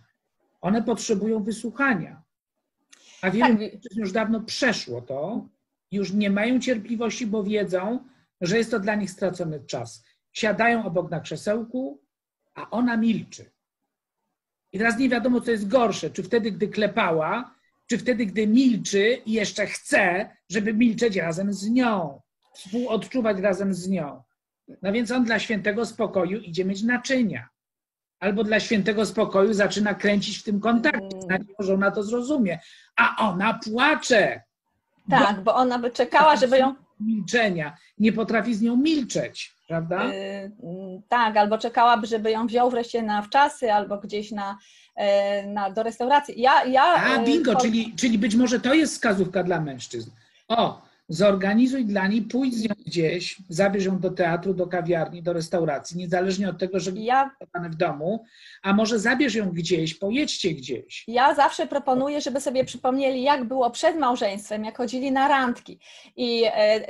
one 0.61 0.83
potrzebują 0.83 1.43
wysłuchania. 1.43 2.20
A 3.23 3.31
wielu 3.31 3.59
tak. 3.59 3.97
już 3.97 4.13
dawno 4.13 4.41
przeszło 4.41 5.01
to, 5.01 5.49
już 5.91 6.13
nie 6.13 6.31
mają 6.31 6.61
cierpliwości, 6.61 7.27
bo 7.27 7.45
wiedzą, 7.45 8.05
że 8.41 8.59
jest 8.59 8.71
to 8.71 8.81
dla 8.81 8.95
nich 8.95 9.11
stracony 9.11 9.61
czas 9.61 10.05
siadają 10.33 10.85
obok 10.85 11.11
na 11.11 11.21
krzesełku, 11.21 12.03
a 12.55 12.71
ona 12.71 12.97
milczy. 12.97 13.51
I 14.73 14.79
teraz 14.79 14.99
nie 14.99 15.09
wiadomo, 15.09 15.41
co 15.41 15.51
jest 15.51 15.69
gorsze, 15.69 16.11
czy 16.11 16.23
wtedy, 16.23 16.53
gdy 16.53 16.69
klepała, 16.69 17.55
czy 17.87 17.99
wtedy, 17.99 18.27
gdy 18.27 18.47
milczy 18.47 19.23
i 19.27 19.33
jeszcze 19.33 19.67
chce, 19.67 20.31
żeby 20.49 20.75
milczeć 20.75 21.17
razem 21.17 21.53
z 21.53 21.71
nią, 21.71 22.21
współodczuwać 22.55 23.39
razem 23.39 23.75
z 23.75 23.89
nią. 23.89 24.23
No 24.83 24.93
więc 24.93 25.11
on 25.11 25.25
dla 25.25 25.39
świętego 25.39 25.87
spokoju 25.87 26.41
idzie 26.41 26.65
mieć 26.65 26.83
naczynia. 26.83 27.49
Albo 28.21 28.45
dla 28.45 28.61
świętego 28.61 29.07
spokoju 29.07 29.53
zaczyna 29.53 29.95
kręcić 29.95 30.39
w 30.39 30.43
tym 30.43 30.61
kontakcie, 30.61 31.17
mm. 31.31 31.47
że 31.59 31.75
ona 31.75 31.91
to 31.91 32.03
zrozumie. 32.03 32.59
A 33.01 33.29
ona 33.29 33.61
płacze. 33.65 34.43
Tak, 35.11 35.41
bo, 35.41 35.55
ona 35.55 35.79
by 35.79 35.91
czekała, 35.91 36.37
żeby 36.37 36.59
ją. 36.59 36.75
Milczenia. 37.01 37.77
Nie 37.99 38.13
potrafi 38.13 38.55
z 38.55 38.63
nią 38.63 38.77
milczeć 38.77 39.55
prawda? 39.71 40.05
Yy, 40.05 41.03
tak, 41.09 41.37
albo 41.37 41.59
czekałaby, 41.59 42.07
żeby 42.07 42.31
ją 42.31 42.47
wziął 42.47 42.71
wreszcie 42.71 43.03
na 43.03 43.23
wczasy, 43.23 43.73
albo 43.73 43.99
gdzieś 43.99 44.31
na, 44.31 44.59
yy, 44.97 45.05
na, 45.47 45.71
do 45.71 45.83
restauracji. 45.83 46.41
Ja, 46.41 46.65
ja, 46.65 46.83
A, 46.83 47.19
bingo, 47.19 47.55
to... 47.55 47.61
czyli, 47.61 47.95
czyli 47.97 48.19
być 48.19 48.35
może 48.35 48.61
to 48.61 48.75
jest 48.75 48.93
wskazówka 48.93 49.43
dla 49.43 49.61
mężczyzn. 49.61 50.11
O, 50.49 50.83
zorganizuj 51.11 51.85
dla 51.85 52.07
niej, 52.07 52.23
pójdź 52.23 52.55
z 52.55 52.63
nią 52.63 52.75
gdzieś, 52.87 53.37
zabierz 53.49 53.85
ją 53.85 53.99
do 53.99 54.11
teatru, 54.11 54.55
do 54.55 54.67
kawiarni, 54.67 55.23
do 55.23 55.33
restauracji, 55.33 55.97
niezależnie 55.97 56.49
od 56.49 56.59
tego, 56.59 56.81
że 56.81 56.91
ja 56.95 57.31
w 57.55 57.75
domu, 57.75 58.25
a 58.63 58.73
może 58.73 58.99
zabierz 58.99 59.35
ją 59.35 59.51
gdzieś, 59.51 59.95
pojedźcie 59.95 60.51
gdzieś. 60.55 61.05
Ja 61.09 61.35
zawsze 61.35 61.67
proponuję, 61.67 62.21
żeby 62.21 62.41
sobie 62.41 62.65
przypomnieli, 62.65 63.23
jak 63.23 63.45
było 63.45 63.71
przed 63.71 63.97
małżeństwem, 63.97 64.65
jak 64.65 64.77
chodzili 64.77 65.13
na 65.13 65.29
randki. 65.29 65.79
I 66.17 66.45
e, 66.47 66.81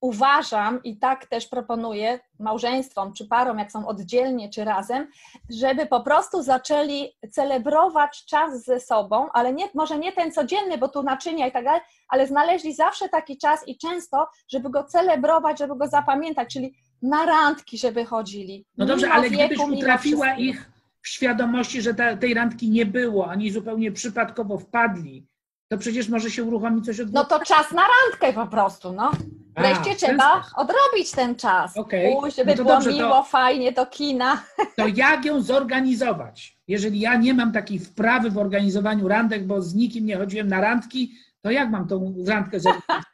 uważam 0.00 0.82
i 0.82 0.98
tak 0.98 1.26
też 1.26 1.46
proponuję 1.46 2.20
małżeństwom 2.38 3.12
czy 3.12 3.26
parom, 3.26 3.58
jak 3.58 3.72
są 3.72 3.86
oddzielnie 3.86 4.50
czy 4.50 4.64
razem, 4.64 5.06
żeby 5.50 5.86
po 5.86 6.00
prostu 6.00 6.42
zaczęli 6.42 7.08
celebrować 7.30 8.24
czas 8.24 8.64
ze 8.64 8.80
sobą, 8.80 9.28
ale 9.32 9.52
nie, 9.52 9.68
może 9.74 9.98
nie 9.98 10.12
ten 10.12 10.32
codzienny, 10.32 10.78
bo 10.78 10.88
tu 10.88 11.02
naczynia 11.02 11.46
i 11.46 11.52
tak 11.52 11.64
dalej, 11.64 11.80
ale 12.08 12.26
znaleźli 12.26 12.74
zawsze 12.74 13.08
taki 13.08 13.38
czas 13.38 13.68
i 13.68 13.78
często, 13.78 14.28
żeby 14.48 14.70
go 14.70 14.84
celebrować, 14.84 15.58
żeby 15.58 15.76
go 15.76 15.88
zapamiętać, 15.88 16.52
czyli 16.52 16.74
na 17.02 17.26
randki, 17.26 17.78
żeby 17.78 18.04
chodzili. 18.04 18.66
No 18.76 18.86
dobrze, 18.86 19.10
ale 19.10 19.30
wieku, 19.30 19.66
gdybyś 19.66 19.78
utrafiła 19.78 20.34
ich 20.34 20.70
w 21.02 21.08
świadomości, 21.08 21.82
że 21.82 21.94
ta, 21.94 22.16
tej 22.16 22.34
randki 22.34 22.70
nie 22.70 22.86
było, 22.86 23.24
oni 23.24 23.50
zupełnie 23.50 23.92
przypadkowo 23.92 24.58
wpadli, 24.58 25.26
to 25.68 25.78
przecież 25.78 26.08
może 26.08 26.30
się 26.30 26.44
uruchomić 26.44 26.84
coś 26.86 27.00
od 27.00 27.12
No 27.12 27.24
to 27.24 27.40
czas 27.44 27.72
na 27.72 27.82
randkę 27.82 28.32
po 28.32 28.46
prostu, 28.46 28.92
no. 28.92 29.10
Wreszcie 29.56 29.90
A, 29.90 29.94
trzeba 29.94 30.44
odrobić 30.56 31.10
ten 31.10 31.36
czas. 31.36 31.76
Okay. 31.76 32.16
Pójść, 32.20 32.36
żeby 32.36 32.50
no 32.50 32.56
było 32.56 32.68
dobrze, 32.68 32.92
miło, 32.92 33.10
to, 33.10 33.24
fajnie 33.24 33.72
do 33.72 33.86
kina. 33.86 34.42
To 34.76 34.86
jak 34.86 35.24
ją 35.24 35.42
zorganizować? 35.42 36.58
Jeżeli 36.68 37.00
ja 37.00 37.16
nie 37.16 37.34
mam 37.34 37.52
takiej 37.52 37.78
wprawy 37.78 38.30
w 38.30 38.38
organizowaniu 38.38 39.08
randek, 39.08 39.46
bo 39.46 39.62
z 39.62 39.74
nikim 39.74 40.06
nie 40.06 40.16
chodziłem 40.16 40.48
na 40.48 40.60
randki, 40.60 41.14
to 41.42 41.50
jak 41.50 41.70
mam 41.70 41.88
tą 41.88 42.14
randkę 42.26 42.60
zorganizować? 42.60 43.04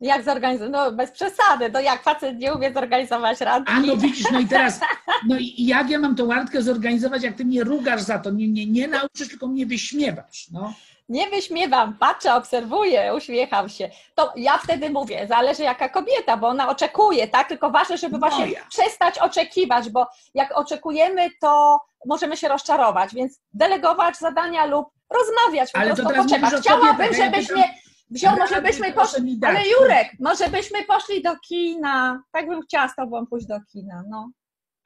Jak 0.00 0.24
zorganizować? 0.24 0.72
No 0.72 0.92
bez 0.92 1.10
przesady, 1.10 1.70
to 1.72 1.80
jak 1.80 2.02
facet 2.02 2.38
nie 2.38 2.54
umie 2.54 2.72
zorganizować 2.72 3.40
randki. 3.40 3.72
A 3.72 3.80
no 3.80 3.96
widzisz, 3.96 4.30
no 4.32 4.40
i 4.40 4.46
teraz, 4.46 4.80
no 5.28 5.36
i 5.38 5.66
jak 5.66 5.90
ja 5.90 5.98
mam 5.98 6.16
tą 6.16 6.32
randkę 6.32 6.62
zorganizować, 6.62 7.22
jak 7.22 7.34
ty 7.34 7.44
mnie 7.44 7.64
rugasz 7.64 8.02
za 8.02 8.18
to, 8.18 8.30
nie, 8.30 8.48
nie, 8.48 8.66
nie 8.66 8.88
nauczysz, 8.88 9.28
tylko 9.28 9.46
mnie 9.46 9.66
wyśmiewasz, 9.66 10.50
no 10.52 10.74
nie 11.10 11.30
wyśmiewam, 11.30 11.96
patrzę, 11.98 12.34
obserwuję, 12.34 13.14
uśmiecham 13.14 13.68
się. 13.68 13.90
To 14.14 14.32
ja 14.36 14.58
wtedy 14.58 14.90
mówię, 14.90 15.26
zależy 15.28 15.62
jaka 15.62 15.88
kobieta, 15.88 16.36
bo 16.36 16.48
ona 16.48 16.68
oczekuje, 16.68 17.28
tak? 17.28 17.48
Tylko 17.48 17.70
ważne, 17.70 17.98
żeby 17.98 18.18
właśnie 18.18 18.46
przestać 18.68 19.18
oczekiwać, 19.18 19.90
bo 19.90 20.06
jak 20.34 20.58
oczekujemy, 20.58 21.28
to 21.40 21.80
możemy 22.06 22.36
się 22.36 22.48
rozczarować, 22.48 23.14
więc 23.14 23.40
delegować 23.52 24.16
zadania 24.16 24.66
lub 24.66 24.88
rozmawiać, 25.10 25.72
po 25.72 25.78
Ale 25.78 25.94
prostu 25.94 26.14
poczekać. 26.14 26.54
Chciałabym, 26.60 27.14
żebyś 27.14 27.50
mnie 27.50 27.74
wziął, 28.10 28.36
może 28.36 28.62
byśmy 28.62 28.92
poszli, 28.92 29.40
ale 29.46 29.68
Jurek, 29.68 30.08
może 30.20 30.48
byśmy 30.48 30.84
poszli 30.84 31.22
do 31.22 31.36
kina. 31.36 32.22
Tak 32.32 32.48
bym 32.48 32.62
chciała 32.62 32.88
z 32.88 32.96
tobą 32.96 33.26
pójść 33.26 33.46
do 33.46 33.58
kina, 33.72 34.02
no. 34.08 34.30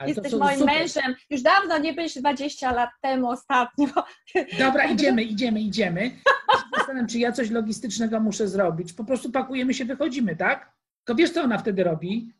Ale 0.04 0.12
Jesteś 0.14 0.32
moim 0.32 0.58
super. 0.58 0.74
mężem. 0.74 1.14
Już 1.30 1.42
dawno 1.42 1.78
nie 1.78 1.92
byłeś 1.92 2.14
20 2.18 2.72
lat 2.72 2.90
temu 3.00 3.30
ostatnio. 3.30 3.88
Dobra, 4.58 4.84
idziemy, 4.92 5.22
idziemy, 5.22 5.60
idziemy. 5.60 6.10
Zastanawiam 6.76 7.08
czy 7.08 7.18
ja 7.18 7.32
coś 7.32 7.50
logistycznego 7.50 8.20
muszę 8.20 8.48
zrobić. 8.48 8.92
Po 8.92 9.04
prostu 9.04 9.32
pakujemy 9.32 9.74
się, 9.74 9.84
wychodzimy, 9.84 10.36
tak? 10.36 10.72
Tylko 11.04 11.18
wiesz, 11.18 11.30
co 11.30 11.42
ona 11.42 11.58
wtedy 11.58 11.84
robi? 11.84 12.32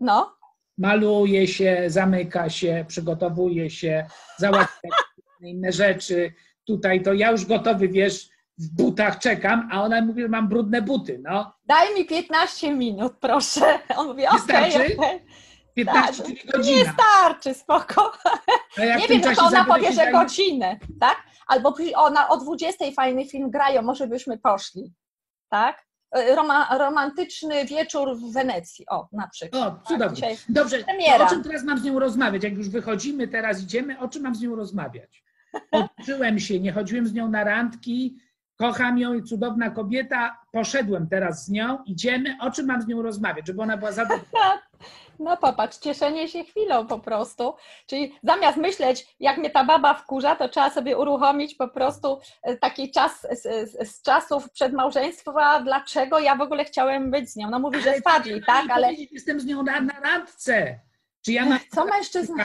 No. 0.00 0.36
Maluje 0.78 1.46
się, 1.46 1.84
zamyka 1.86 2.50
się, 2.50 2.84
przygotowuje 2.88 3.70
się, 3.70 4.06
załatwia 4.38 4.88
inne 5.40 5.72
rzeczy. 5.72 6.32
Tutaj 6.64 7.02
to 7.02 7.12
ja 7.12 7.30
już 7.30 7.46
gotowy, 7.46 7.88
wiesz, 7.88 8.28
w 8.58 8.68
butach 8.68 9.18
czekam, 9.18 9.68
a 9.72 9.82
ona 9.82 10.00
mówi, 10.00 10.22
że 10.22 10.28
mam 10.28 10.48
brudne 10.48 10.82
buty, 10.82 11.20
no. 11.22 11.52
Daj 11.64 11.94
mi 11.94 12.04
15 12.04 12.74
minut, 12.74 13.12
proszę. 13.20 13.78
On 13.96 14.06
mówi, 14.06 14.26
okej, 14.26 14.74
okay, 14.74 14.96
okay. 14.96 15.20
15 15.74 16.22
tak, 16.22 16.52
godzin. 16.52 16.76
Nie 16.76 16.92
starczy, 16.92 17.54
spoko. 17.54 18.12
Nie 18.78 19.08
wiem, 19.08 19.20
no 19.24 19.34
to 19.34 19.44
ona 19.46 19.64
powie, 19.64 19.92
że 19.92 20.12
godzinę, 20.12 20.78
tak? 21.00 21.16
Albo 21.46 21.74
ona 21.94 22.28
o 22.28 22.36
20 22.36 22.84
fajny 22.96 23.28
film 23.28 23.50
grają, 23.50 23.82
może 23.82 24.06
byśmy 24.06 24.38
poszli, 24.38 24.92
tak? 25.48 25.86
E, 26.14 26.34
Roma, 26.34 26.78
romantyczny 26.78 27.64
wieczór 27.64 28.16
w 28.16 28.32
Wenecji, 28.32 28.86
o, 28.90 29.08
na 29.12 29.28
przykład. 29.28 29.62
O, 29.62 29.70
tak, 29.70 29.86
cudownie. 29.86 30.20
Tak, 30.20 30.38
Dobrze, 30.48 30.84
o 31.20 31.26
czym 31.28 31.42
teraz 31.42 31.64
mam 31.64 31.78
z 31.78 31.84
nią 31.84 31.98
rozmawiać? 31.98 32.44
Jak 32.44 32.54
już 32.54 32.68
wychodzimy, 32.68 33.28
teraz 33.28 33.62
idziemy, 33.62 33.98
o 33.98 34.08
czym 34.08 34.22
mam 34.22 34.34
z 34.34 34.40
nią 34.40 34.56
rozmawiać? 34.56 35.24
Odczułem 35.70 36.38
się, 36.38 36.60
nie 36.60 36.72
chodziłem 36.72 37.06
z 37.06 37.12
nią 37.12 37.28
na 37.28 37.44
randki, 37.44 38.16
kocham 38.56 38.98
ją 38.98 39.14
i 39.14 39.22
cudowna 39.22 39.70
kobieta, 39.70 40.38
poszedłem 40.52 41.08
teraz 41.08 41.44
z 41.44 41.50
nią, 41.50 41.78
idziemy, 41.86 42.36
o 42.40 42.50
czym 42.50 42.66
mam 42.66 42.82
z 42.82 42.86
nią 42.86 43.02
rozmawiać, 43.02 43.46
żeby 43.46 43.62
ona 43.62 43.76
była 43.76 43.92
zadowolona. 43.92 44.62
No 45.18 45.36
popatrz, 45.36 45.78
cieszenie 45.78 46.28
się 46.28 46.44
chwilą 46.44 46.86
po 46.86 46.98
prostu. 46.98 47.54
Czyli 47.86 48.14
zamiast 48.22 48.58
myśleć, 48.58 49.16
jak 49.20 49.38
mnie 49.38 49.50
ta 49.50 49.64
baba 49.64 49.94
wkurza, 49.94 50.36
to 50.36 50.48
trzeba 50.48 50.70
sobie 50.70 50.98
uruchomić 50.98 51.54
po 51.54 51.68
prostu 51.68 52.20
e, 52.42 52.56
taki 52.56 52.90
czas 52.90 53.26
z, 53.32 53.42
z, 53.42 53.90
z 53.90 54.02
czasów 54.02 54.50
przedmałżeństwa, 54.50 55.60
dlaczego 55.60 56.18
ja 56.18 56.36
w 56.36 56.40
ogóle 56.40 56.64
chciałem 56.64 57.10
być 57.10 57.30
z 57.30 57.36
nią. 57.36 57.50
No 57.50 57.58
mówi, 57.58 57.80
że 57.80 57.94
spadli, 57.98 58.44
tak, 58.46 58.70
ale... 58.70 58.92
Jestem 58.92 59.40
z 59.40 59.46
nią 59.46 59.62
na, 59.62 59.80
na 59.80 60.00
randce. 60.00 60.80
Czy 61.24 61.32
ja 61.32 61.44
mam... 61.46 61.58
Co 61.70 61.84
mężczyzna... 61.84 62.44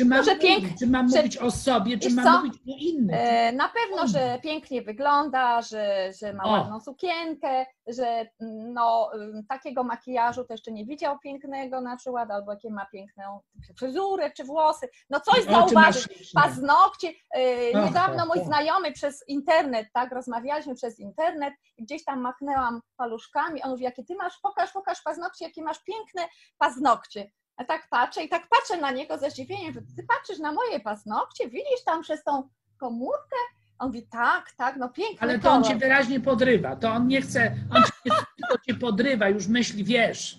Czy 0.00 0.06
mam, 0.06 0.18
Może 0.18 0.36
pięk... 0.36 0.78
czy 0.78 0.86
mam 0.86 1.06
mówić 1.06 1.38
o 1.38 1.50
sobie, 1.50 1.98
czy 1.98 2.10
mam 2.10 2.24
co? 2.24 2.38
mówić 2.38 2.54
o 2.54 2.76
innym? 2.78 3.16
E, 3.18 3.52
na 3.52 3.68
pewno, 3.68 4.06
że 4.06 4.38
pięknie 4.42 4.82
wygląda, 4.82 5.62
że, 5.62 6.12
że 6.20 6.32
ma 6.32 6.44
o. 6.44 6.50
ładną 6.50 6.80
sukienkę, 6.80 7.66
że 7.86 8.06
mm, 8.06 8.72
no, 8.72 9.10
takiego 9.48 9.84
makijażu 9.84 10.44
to 10.44 10.54
jeszcze 10.54 10.72
nie 10.72 10.86
widział 10.86 11.18
pięknego 11.18 11.80
na 11.80 11.96
przykład, 11.96 12.30
albo 12.30 12.52
jakie 12.52 12.70
ma 12.70 12.86
piękną 12.86 13.40
fryzurę 13.78 14.32
czy 14.36 14.44
włosy. 14.44 14.88
No 15.10 15.20
coś 15.20 15.44
zauważyć. 15.44 16.32
Paznokcie. 16.34 17.12
E, 17.30 17.84
niedawno 17.84 18.26
mój 18.26 18.44
znajomy 18.44 18.92
przez 18.92 19.28
internet, 19.28 19.88
tak, 19.92 20.12
rozmawialiśmy 20.12 20.74
przez 20.74 20.98
internet 20.98 21.54
i 21.76 21.84
gdzieś 21.84 22.04
tam 22.04 22.20
machnęłam 22.20 22.80
paluszkami. 22.96 23.62
On 23.62 23.70
mówi, 23.70 23.84
jakie 23.84 24.04
ty 24.04 24.14
masz, 24.14 24.38
pokaż, 24.42 24.72
pokaż 24.72 25.02
paznokcie, 25.02 25.44
jakie 25.44 25.62
masz 25.62 25.84
piękne 25.84 26.22
paznokcie. 26.58 27.30
Tak 27.68 27.88
patrzę 27.88 28.24
i 28.24 28.28
tak 28.28 28.48
patrzę 28.48 28.76
na 28.76 28.90
niego 28.90 29.18
ze 29.18 29.30
zdziwieniem, 29.30 29.72
że 29.72 29.80
ty 29.80 30.06
patrzysz 30.08 30.38
na 30.38 30.52
moje 30.52 30.80
paznokcie, 30.80 31.48
widzisz 31.48 31.84
tam 31.84 32.02
przez 32.02 32.24
tą 32.24 32.48
komórkę? 32.78 33.36
On 33.78 33.86
mówi, 33.86 34.06
tak, 34.10 34.52
tak, 34.52 34.76
no 34.76 34.88
pięknie. 34.88 35.18
Ale 35.20 35.38
to 35.38 35.50
on 35.50 35.64
cię 35.64 35.76
wyraźnie 35.76 36.20
podrywa, 36.20 36.76
to 36.76 36.90
on 36.90 37.06
nie 37.06 37.22
chce, 37.22 37.56
on 37.76 37.82
cię, 37.82 38.16
tylko 38.36 38.64
cię 38.66 38.74
podrywa, 38.74 39.28
już 39.28 39.46
myśli, 39.46 39.84
wiesz. 39.84 40.38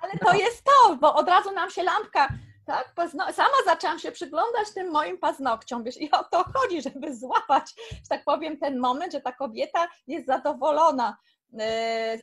Ale 0.00 0.12
no. 0.22 0.30
to 0.30 0.36
jest 0.36 0.64
to, 0.64 0.96
bo 0.96 1.14
od 1.14 1.28
razu 1.28 1.52
nam 1.52 1.70
się 1.70 1.82
lampka, 1.82 2.28
tak, 2.66 2.94
pazno... 2.94 3.32
sama 3.32 3.56
zaczęłam 3.64 3.98
się 3.98 4.12
przyglądać 4.12 4.70
tym 4.74 4.90
moim 4.90 5.18
paznokciom, 5.18 5.84
wiesz, 5.84 5.96
i 6.00 6.10
o 6.10 6.24
to 6.24 6.44
chodzi, 6.54 6.82
żeby 6.82 7.16
złapać, 7.16 7.74
że 7.90 8.08
tak 8.08 8.24
powiem, 8.24 8.58
ten 8.58 8.78
moment, 8.78 9.12
że 9.12 9.20
ta 9.20 9.32
kobieta 9.32 9.88
jest 10.06 10.26
zadowolona. 10.26 11.16
E, 11.60 12.18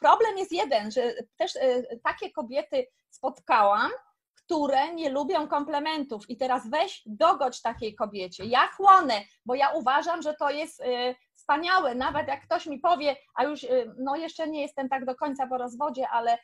problem 0.00 0.38
jest 0.38 0.52
jeden, 0.52 0.90
że 0.90 1.14
też 1.36 1.56
e, 1.56 1.82
takie 2.04 2.30
kobiety 2.30 2.86
spotkałam, 3.10 3.90
które 4.34 4.94
nie 4.94 5.10
lubią 5.10 5.48
komplementów. 5.48 6.30
I 6.30 6.36
teraz 6.36 6.70
weź 6.70 7.02
dogodź 7.06 7.62
takiej 7.62 7.94
kobiecie. 7.94 8.44
Ja 8.44 8.66
chłonę, 8.66 9.14
bo 9.46 9.54
ja 9.54 9.70
uważam, 9.70 10.22
że 10.22 10.34
to 10.34 10.50
jest 10.50 10.80
y, 10.80 11.14
wspaniałe. 11.34 11.94
Nawet 11.94 12.28
jak 12.28 12.44
ktoś 12.44 12.66
mi 12.66 12.78
powie, 12.78 13.16
a 13.34 13.44
już 13.44 13.66
no 13.98 14.16
jeszcze 14.16 14.48
nie 14.48 14.62
jestem 14.62 14.88
tak 14.88 15.04
do 15.04 15.14
końca 15.14 15.46
po 15.46 15.58
rozwodzie, 15.58 16.08
ale 16.08 16.38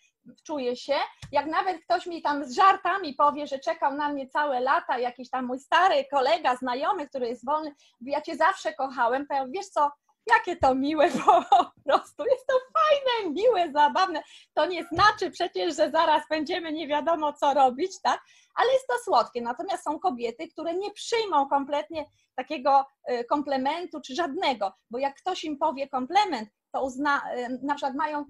czuję 0.44 0.76
się, 0.76 0.94
jak 1.32 1.46
nawet 1.46 1.84
ktoś 1.84 2.06
mi 2.06 2.22
tam 2.22 2.44
z 2.44 2.54
żartami 2.54 3.14
powie, 3.14 3.46
że 3.46 3.58
czekał 3.58 3.94
na 3.94 4.08
mnie 4.08 4.28
całe 4.28 4.60
lata, 4.60 4.98
jakiś 4.98 5.30
tam 5.30 5.44
mój 5.44 5.58
stary 5.58 6.04
kolega, 6.10 6.56
znajomy, 6.56 7.08
który 7.08 7.28
jest 7.28 7.44
wolny, 7.44 7.74
ja 8.00 8.20
cię 8.20 8.36
zawsze 8.36 8.72
kochałem, 8.72 9.26
to 9.26 9.34
ja, 9.34 9.46
wiesz 9.46 9.66
co, 9.66 9.90
jakie 10.28 10.56
to 10.56 10.74
miłe 10.74 11.10
po 11.26 11.44
prostu. 11.84 12.24
Jest 12.24 12.46
to 12.46 12.54
fajne, 12.72 13.34
miłe, 13.34 13.72
zabawne. 13.72 14.22
To 14.54 14.66
nie 14.66 14.84
znaczy 14.84 15.30
przecież, 15.30 15.76
że 15.76 15.90
zaraz 15.90 16.22
będziemy 16.30 16.72
nie 16.72 16.88
wiadomo 16.88 17.32
co 17.32 17.54
robić, 17.54 17.92
tak? 18.02 18.20
Ale 18.54 18.72
jest 18.72 18.86
to 18.86 18.94
słodkie. 19.04 19.42
Natomiast 19.42 19.84
są 19.84 19.98
kobiety, 19.98 20.48
które 20.48 20.74
nie 20.74 20.90
przyjmą 20.90 21.48
kompletnie 21.48 22.04
takiego 22.34 22.86
y, 23.10 23.24
komplementu 23.24 24.00
czy 24.00 24.14
żadnego, 24.14 24.72
bo 24.90 24.98
jak 24.98 25.16
ktoś 25.16 25.44
im 25.44 25.58
powie 25.58 25.88
komplement, 25.88 26.48
to 26.72 26.84
uzna, 26.84 27.22
y, 27.36 27.58
na 27.62 27.74
przykład 27.74 27.94
mają, 27.94 28.24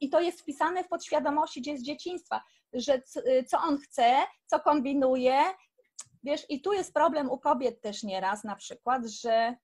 i 0.00 0.10
to 0.10 0.20
jest 0.20 0.40
wpisane 0.40 0.84
w 0.84 0.88
podświadomości 0.88 1.78
z 1.78 1.82
dzieciństwa, 1.82 2.42
że 2.72 3.02
y, 3.16 3.44
co 3.48 3.58
on 3.58 3.78
chce, 3.78 4.16
co 4.46 4.60
kombinuje, 4.60 5.42
wiesz, 6.22 6.46
i 6.48 6.62
tu 6.62 6.72
jest 6.72 6.94
problem 6.94 7.30
u 7.30 7.38
kobiet 7.38 7.80
też 7.80 8.02
nieraz 8.02 8.44
na 8.44 8.56
przykład, 8.56 9.06
że 9.06 9.56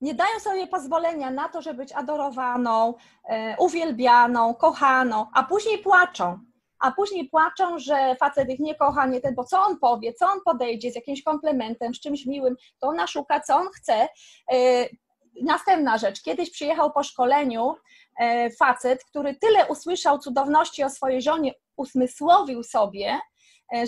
nie 0.00 0.14
dają 0.14 0.40
sobie 0.40 0.66
pozwolenia 0.66 1.30
na 1.30 1.48
to, 1.48 1.62
żeby 1.62 1.78
być 1.78 1.92
adorowaną, 1.92 2.94
e, 3.28 3.56
uwielbianą, 3.58 4.54
kochaną, 4.54 5.26
a 5.34 5.42
później 5.42 5.78
płaczą. 5.78 6.38
A 6.80 6.92
później 6.92 7.28
płaczą, 7.28 7.78
że 7.78 8.16
facet 8.20 8.48
ich 8.48 8.60
nie 8.60 8.74
kocha, 8.74 9.06
nie 9.06 9.20
ten, 9.20 9.34
bo 9.34 9.44
co 9.44 9.60
on 9.60 9.78
powie, 9.78 10.12
co 10.12 10.26
on 10.26 10.40
podejdzie 10.44 10.92
z 10.92 10.94
jakimś 10.94 11.22
komplementem, 11.22 11.94
z 11.94 12.00
czymś 12.00 12.26
miłym, 12.26 12.56
to 12.80 12.88
ona 12.88 13.06
szuka, 13.06 13.40
co 13.40 13.56
on 13.56 13.68
chce. 13.74 14.08
E, 14.52 14.86
następna 15.42 15.98
rzecz. 15.98 16.22
Kiedyś 16.22 16.50
przyjechał 16.50 16.92
po 16.92 17.02
szkoleniu 17.02 17.74
e, 18.20 18.50
facet, 18.50 19.04
który 19.04 19.34
tyle 19.34 19.66
usłyszał 19.66 20.18
cudowności 20.18 20.84
o 20.84 20.90
swojej 20.90 21.22
żonie, 21.22 21.54
usmysłowił 21.76 22.62
sobie, 22.62 23.18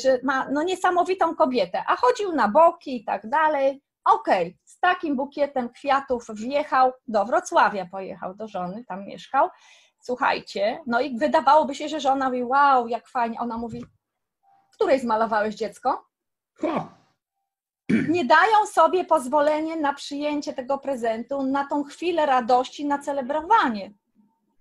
że 0.03 0.19
ma 0.23 0.49
no, 0.51 0.63
niesamowitą 0.63 1.35
kobietę, 1.35 1.85
a 1.87 1.97
chodził 1.97 2.33
na 2.33 2.49
boki 2.49 2.97
i 2.97 3.05
tak 3.05 3.29
dalej. 3.29 3.83
Okej, 4.05 4.47
okay, 4.47 4.59
z 4.81 4.89
takim 4.89 5.17
bukietem 5.17 5.69
kwiatów 5.69 6.27
wjechał 6.35 6.93
do 7.09 7.25
Wrocławia, 7.25 7.87
pojechał 7.87 8.35
do 8.35 8.49
żony, 8.49 8.85
tam 8.85 9.07
mieszkał. 9.07 9.49
Słuchajcie, 9.99 10.81
no 10.87 11.01
i 11.01 11.19
wydawałoby 11.19 11.75
się, 11.75 11.89
że 11.89 12.01
żona 12.01 12.27
mówi, 12.27 12.45
wow, 12.45 12.89
jak 12.89 13.09
fajnie. 13.09 13.41
Ona 13.41 13.59
mówi, 13.59 13.85
której 14.73 15.01
zmalowałeś 15.01 15.55
dziecko? 15.55 16.05
Nie 18.09 18.25
dają 18.25 18.67
sobie 18.67 19.05
pozwolenie 19.05 19.77
na 19.77 19.95
przyjęcie 19.95 20.53
tego 20.53 20.79
prezentu, 20.79 21.43
na 21.43 21.67
tą 21.69 21.85
chwilę 21.85 22.27
radości, 22.27 22.87
na 22.87 22.99
celebrowanie. 22.99 23.93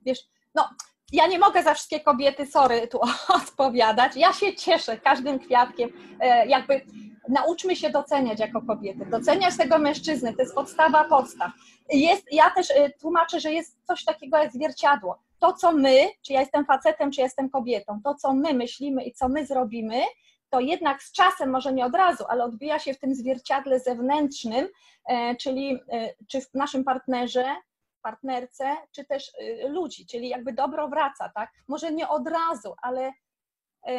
Wiesz, 0.06 0.20
no, 0.56 0.70
ja 1.12 1.28
nie 1.28 1.40
mogę 1.40 1.64
za 1.64 1.74
wszystkie 1.74 2.00
kobiety, 2.00 2.46
sorry, 2.46 2.88
tu 2.88 3.00
odpowiadać. 3.42 4.16
Ja 4.16 4.34
się 4.34 4.56
cieszę 4.56 4.98
każdym 4.98 5.40
kwiatkiem, 5.40 5.90
e, 6.20 6.48
jakby 6.48 6.82
nauczmy 7.30 7.76
się 7.76 7.90
doceniać 7.90 8.40
jako 8.40 8.62
kobiety, 8.62 9.06
doceniać 9.06 9.58
tego 9.58 9.78
mężczyznę, 9.78 10.34
to 10.34 10.42
jest 10.42 10.56
podstawa 10.56 11.04
podstaw. 11.04 11.52
Jest, 11.90 12.24
ja 12.32 12.50
też 12.50 12.70
y, 12.70 12.94
tłumaczę, 13.00 13.40
że 13.40 13.54
jest 13.54 13.78
coś 13.88 14.06
takiego 14.06 14.38
jak 14.38 14.52
zwierciadło. 14.52 15.20
To, 15.40 15.54
co 15.54 15.72
my, 15.72 16.08
czy 16.22 16.34
ja 16.34 16.40
jestem 16.40 16.66
facetem, 16.66 17.12
czy 17.12 17.22
jestem 17.22 17.50
kobietą, 17.50 18.02
to, 18.04 18.16
co 18.16 18.34
my 18.34 18.54
myślimy 18.54 19.04
i 19.04 19.14
co 19.14 19.30
my 19.30 19.46
zrobimy, 19.46 20.02
to 20.50 20.60
jednak 20.60 21.04
z 21.04 21.12
czasem, 21.12 21.50
może 21.50 21.74
nie 21.74 21.86
od 21.86 21.96
razu, 21.96 22.24
ale 22.30 22.44
odbija 22.44 22.80
się 22.80 22.94
w 22.94 23.00
tym 23.00 23.16
zwierciadle 23.16 23.80
zewnętrznym, 23.80 24.68
e, 25.06 25.36
czyli 25.36 25.80
e, 25.92 26.14
czy 26.28 26.42
w 26.42 26.54
naszym 26.54 26.84
partnerze, 26.84 27.56
partnerce, 28.02 28.76
czy 28.92 29.06
też 29.06 29.32
y, 29.42 29.70
ludzi, 29.70 30.06
czyli 30.06 30.30
jakby 30.30 30.54
dobro 30.54 30.88
wraca, 30.88 31.32
tak? 31.36 31.52
Może 31.68 31.92
nie 31.92 32.08
od 32.08 32.28
razu, 32.28 32.74
ale 32.82 33.12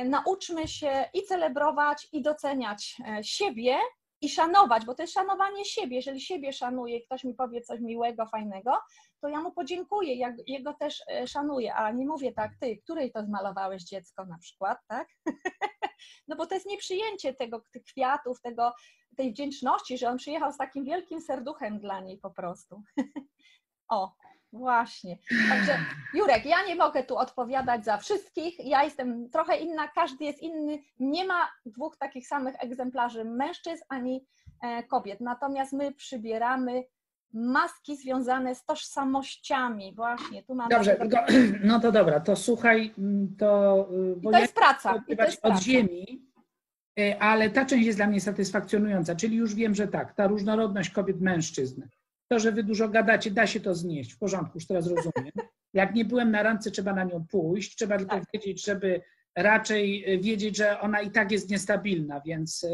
nauczmy 0.05 0.69
się 0.69 1.05
i 1.15 1.23
celebrować, 1.23 2.09
i 2.13 2.23
doceniać 2.23 2.97
e, 3.09 3.25
siebie, 3.25 3.79
i 4.21 4.29
szanować, 4.29 4.85
bo 4.85 4.95
to 4.95 5.03
jest 5.03 5.15
szanowanie 5.15 5.65
siebie. 5.65 5.97
Jeżeli 5.97 6.21
siebie 6.21 6.53
szanuję 6.53 7.01
ktoś 7.01 7.25
mi 7.25 7.35
powie 7.35 7.61
coś 7.61 7.81
miłego, 7.81 8.27
fajnego, 8.27 8.79
to 9.21 9.29
ja 9.29 9.41
mu 9.41 9.53
podziękuję, 9.53 10.15
jak 10.15 10.35
jego 10.47 10.75
też 10.75 11.03
e, 11.11 11.27
szanuję, 11.27 11.75
a 11.75 11.91
nie 11.91 12.07
mówię 12.07 12.33
tak, 12.33 12.53
ty, 12.61 12.77
której 12.77 13.13
to 13.13 13.25
zmalowałeś 13.25 13.83
dziecko 13.83 14.25
na 14.25 14.39
przykład, 14.39 14.79
tak? 14.89 15.09
No 16.29 16.37
bo 16.37 16.47
to 16.47 16.55
jest 16.55 16.67
nieprzyjęcie 16.67 17.35
tego, 17.35 17.63
tych 17.73 17.85
kwiatów, 17.85 18.41
tego, 18.41 18.73
tej 19.17 19.33
wdzięczności, 19.33 19.99
że 19.99 20.09
on 20.09 20.17
przyjechał 20.17 20.53
z 20.53 20.57
takim 20.57 20.85
wielkim 20.85 21.21
serduchem 21.21 21.81
dla 21.81 22.01
niej 22.01 22.19
po 22.19 22.31
prostu. 22.31 22.83
O, 23.93 24.15
Właśnie. 24.53 25.19
Także 25.49 25.79
Jurek, 26.15 26.45
ja 26.45 26.67
nie 26.67 26.77
mogę 26.77 27.03
tu 27.03 27.17
odpowiadać 27.17 27.85
za 27.85 27.97
wszystkich. 27.97 28.67
Ja 28.67 28.85
jestem 28.85 29.31
trochę 29.31 29.57
inna, 29.57 29.89
każdy 29.89 30.25
jest 30.25 30.43
inny. 30.43 30.79
Nie 30.99 31.25
ma 31.27 31.49
dwóch 31.67 31.97
takich 31.97 32.27
samych 32.27 32.55
egzemplarzy 32.59 33.25
mężczyzn 33.25 33.83
ani 33.89 34.27
e, 34.63 34.83
kobiet. 34.83 35.21
Natomiast 35.21 35.73
my 35.73 35.93
przybieramy 35.93 36.85
maski 37.33 37.97
związane 37.97 38.55
z 38.55 38.65
tożsamościami. 38.65 39.95
Właśnie, 39.95 40.43
tu 40.43 40.55
mamy. 40.55 40.71
Dobrze, 40.71 40.97
no 41.65 41.81
to 41.81 41.93
dobra, 41.93 42.21
to 42.21 42.37
słuchaj, 42.37 42.95
mm, 42.99 43.37
to. 43.39 43.89
Y, 43.93 44.17
bo 44.17 44.31
to 44.31 44.39
jest 44.39 44.55
praca. 44.55 45.05
To 45.17 45.25
jest 45.25 45.35
od 45.35 45.41
praca. 45.41 45.61
ziemi, 45.63 46.29
y, 47.01 47.21
ale 47.21 47.51
ta 47.51 47.65
część 47.65 47.87
jest 47.87 47.99
dla 47.99 48.07
mnie 48.07 48.21
satysfakcjonująca, 48.21 49.15
czyli 49.15 49.37
już 49.37 49.55
wiem, 49.55 49.75
że 49.75 49.89
tak, 49.89 50.13
ta 50.13 50.27
różnorodność 50.27 50.91
kobiet, 50.91 51.21
mężczyzn 51.21 51.83
to, 52.31 52.39
że 52.39 52.53
wy 52.53 52.63
dużo 52.63 52.89
gadacie, 52.89 53.31
da 53.31 53.47
się 53.47 53.61
to 53.61 53.75
znieść. 53.75 54.13
W 54.13 54.19
porządku, 54.19 54.53
już 54.55 54.67
teraz 54.67 54.87
rozumiem. 54.87 55.33
Jak 55.75 55.95
nie 55.95 56.05
byłem 56.05 56.31
na 56.31 56.43
randce, 56.43 56.71
trzeba 56.71 56.95
na 56.95 57.05
nią 57.05 57.27
pójść. 57.31 57.77
Trzeba 57.77 57.99
tylko 57.99 58.17
tak. 58.17 58.25
wiedzieć, 58.35 58.65
żeby 58.65 59.01
raczej 59.37 60.05
wiedzieć, 60.21 60.57
że 60.57 60.81
ona 60.81 61.01
i 61.01 61.11
tak 61.11 61.33
jest 61.33 61.51
niestabilna, 61.51 62.21
więc, 62.21 62.67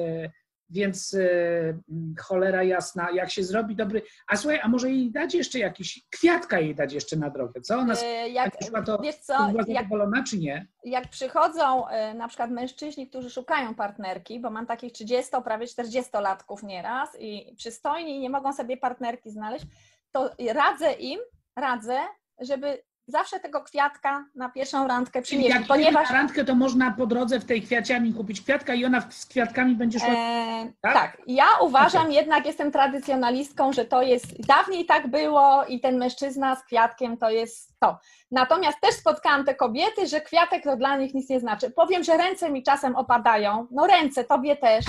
więc 0.71 1.15
y, 1.15 1.79
cholera 2.21 2.63
jasna, 2.63 3.09
jak 3.11 3.31
się 3.31 3.45
zrobi 3.45 3.77
dobry. 3.77 4.03
A 4.29 4.37
słuchaj, 4.37 4.61
a 4.63 4.69
może 4.69 4.91
jej 4.91 5.11
dać 5.11 5.35
jeszcze 5.35 5.59
jakiś 5.59 6.07
kwiatka 6.11 6.61
jej 6.61 6.75
dać 6.75 6.93
jeszcze 6.93 7.17
na 7.17 7.31
drogę, 7.31 7.61
co? 7.61 7.79
Ona 7.79 7.95
E, 8.03 8.29
jak, 8.29 8.57
przyszła, 8.59 8.83
to 8.83 8.99
wiesz 8.99 9.17
co, 9.17 9.49
była 9.49 9.65
jak, 9.67 9.83
zadowolona, 9.83 10.25
czy 10.25 10.39
nie? 10.39 10.67
jak 10.85 11.09
przychodzą 11.09 11.89
e, 11.89 12.15
na 12.15 12.29
przykład 12.29 12.51
mężczyźni, 12.51 13.09
którzy 13.09 13.31
szukają 13.31 13.75
partnerki, 13.75 14.41
bo 14.41 14.51
mam 14.51 14.67
takich 14.67 14.93
30, 14.93 15.31
prawie 15.45 15.67
40-latków 15.67 16.63
nieraz 16.63 17.09
i 17.21 17.55
przystojni 17.57 18.17
i 18.17 18.21
nie 18.21 18.31
mogą 18.31 18.53
sobie 18.53 18.77
partnerki 18.77 19.31
znaleźć, 19.31 19.67
to 20.13 20.31
radzę 20.53 20.93
im, 20.93 21.21
radzę, 21.57 21.99
żeby 22.41 22.83
zawsze 23.07 23.41
tego 23.41 23.61
kwiatka 23.61 24.25
na 24.35 24.49
pierwszą 24.49 24.89
randkę 24.89 25.23
Czyli 25.23 25.25
przynieść, 25.25 25.55
jak 25.57 25.67
ponieważ... 25.67 26.11
na 26.11 26.17
randkę, 26.17 26.45
to 26.45 26.55
można 26.55 26.91
po 26.91 27.07
drodze 27.07 27.41
w 27.41 27.45
tej 27.45 27.63
kwiaciami 27.63 28.15
kupić 28.15 28.41
kwiatka 28.41 28.75
i 28.75 28.85
ona 28.85 29.01
z 29.11 29.27
kwiatkami 29.27 29.75
będzie 29.75 29.99
szła. 29.99 30.09
E, 30.09 30.73
Tak? 30.81 30.95
tak? 30.95 31.19
ja 31.27 31.47
uważam, 31.61 32.13
jednak 32.13 32.47
jestem 32.47 32.73
tradycjonalistką, 32.73 33.73
że 33.73 33.85
to 33.85 34.03
jest, 34.03 34.47
dawniej 34.47 34.87
tak 34.87 35.09
było 35.09 35.65
i 35.65 35.81
ten 35.81 35.99
mężczyzna 35.99 36.57
z 36.57 36.65
kwiatkiem 36.65 37.17
to 37.17 37.31
jest 37.31 37.81
to. 37.81 37.99
Natomiast 38.31 38.81
też 38.81 38.95
spotkałam 38.95 39.45
te 39.45 39.55
kobiety, 39.55 40.07
że 40.07 40.21
kwiatek 40.21 40.63
to 40.65 40.77
dla 40.77 40.97
nich 40.97 41.15
nic 41.15 41.29
nie 41.31 41.41
znaczy. 41.41 41.71
Powiem, 41.71 42.05
że 42.05 42.17
ręce 42.17 42.51
mi 42.51 42.63
czasem 42.63 42.97
opadają, 42.97 43.67
no 43.71 43.87
ręce, 43.87 44.25
tobie 44.25 44.57
też. 44.57 44.85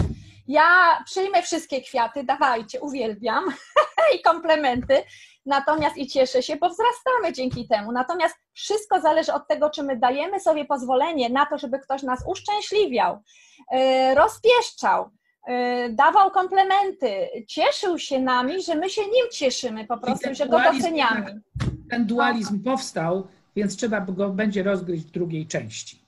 Ja 0.47 0.63
przyjmę 1.05 1.41
wszystkie 1.41 1.81
kwiaty, 1.81 2.23
dawajcie, 2.23 2.81
uwielbiam 2.81 3.43
i 4.15 4.21
komplementy, 4.21 5.03
natomiast 5.47 5.97
i 5.97 6.07
cieszę 6.07 6.43
się, 6.43 6.55
bo 6.55 6.69
wzrastamy 6.69 7.33
dzięki 7.33 7.67
temu. 7.67 7.91
Natomiast 7.91 8.35
wszystko 8.53 9.01
zależy 9.01 9.33
od 9.33 9.47
tego, 9.47 9.69
czy 9.69 9.83
my 9.83 9.97
dajemy 9.97 10.39
sobie 10.39 10.65
pozwolenie 10.65 11.29
na 11.29 11.45
to, 11.45 11.57
żeby 11.57 11.79
ktoś 11.79 12.03
nas 12.03 12.23
uszczęśliwiał, 12.27 13.17
yy, 13.71 14.15
rozpieszczał, 14.15 15.09
yy, 15.47 15.55
dawał 15.89 16.31
komplementy, 16.31 17.29
cieszył 17.47 17.99
się 17.99 18.19
nami, 18.19 18.61
że 18.63 18.75
my 18.75 18.89
się 18.89 19.01
nim 19.01 19.25
cieszymy 19.31 19.87
po 19.87 19.97
prostu, 19.97 20.29
że 20.35 20.47
go 20.47 20.59
doceniamy. 20.59 21.41
Ten 21.89 22.05
dualizm 22.05 22.63
powstał, 22.63 23.27
więc 23.55 23.77
trzeba 23.77 24.01
go 24.01 24.29
będzie 24.29 24.63
rozgryźć 24.63 25.05
w 25.05 25.11
drugiej 25.11 25.47
części. 25.47 26.06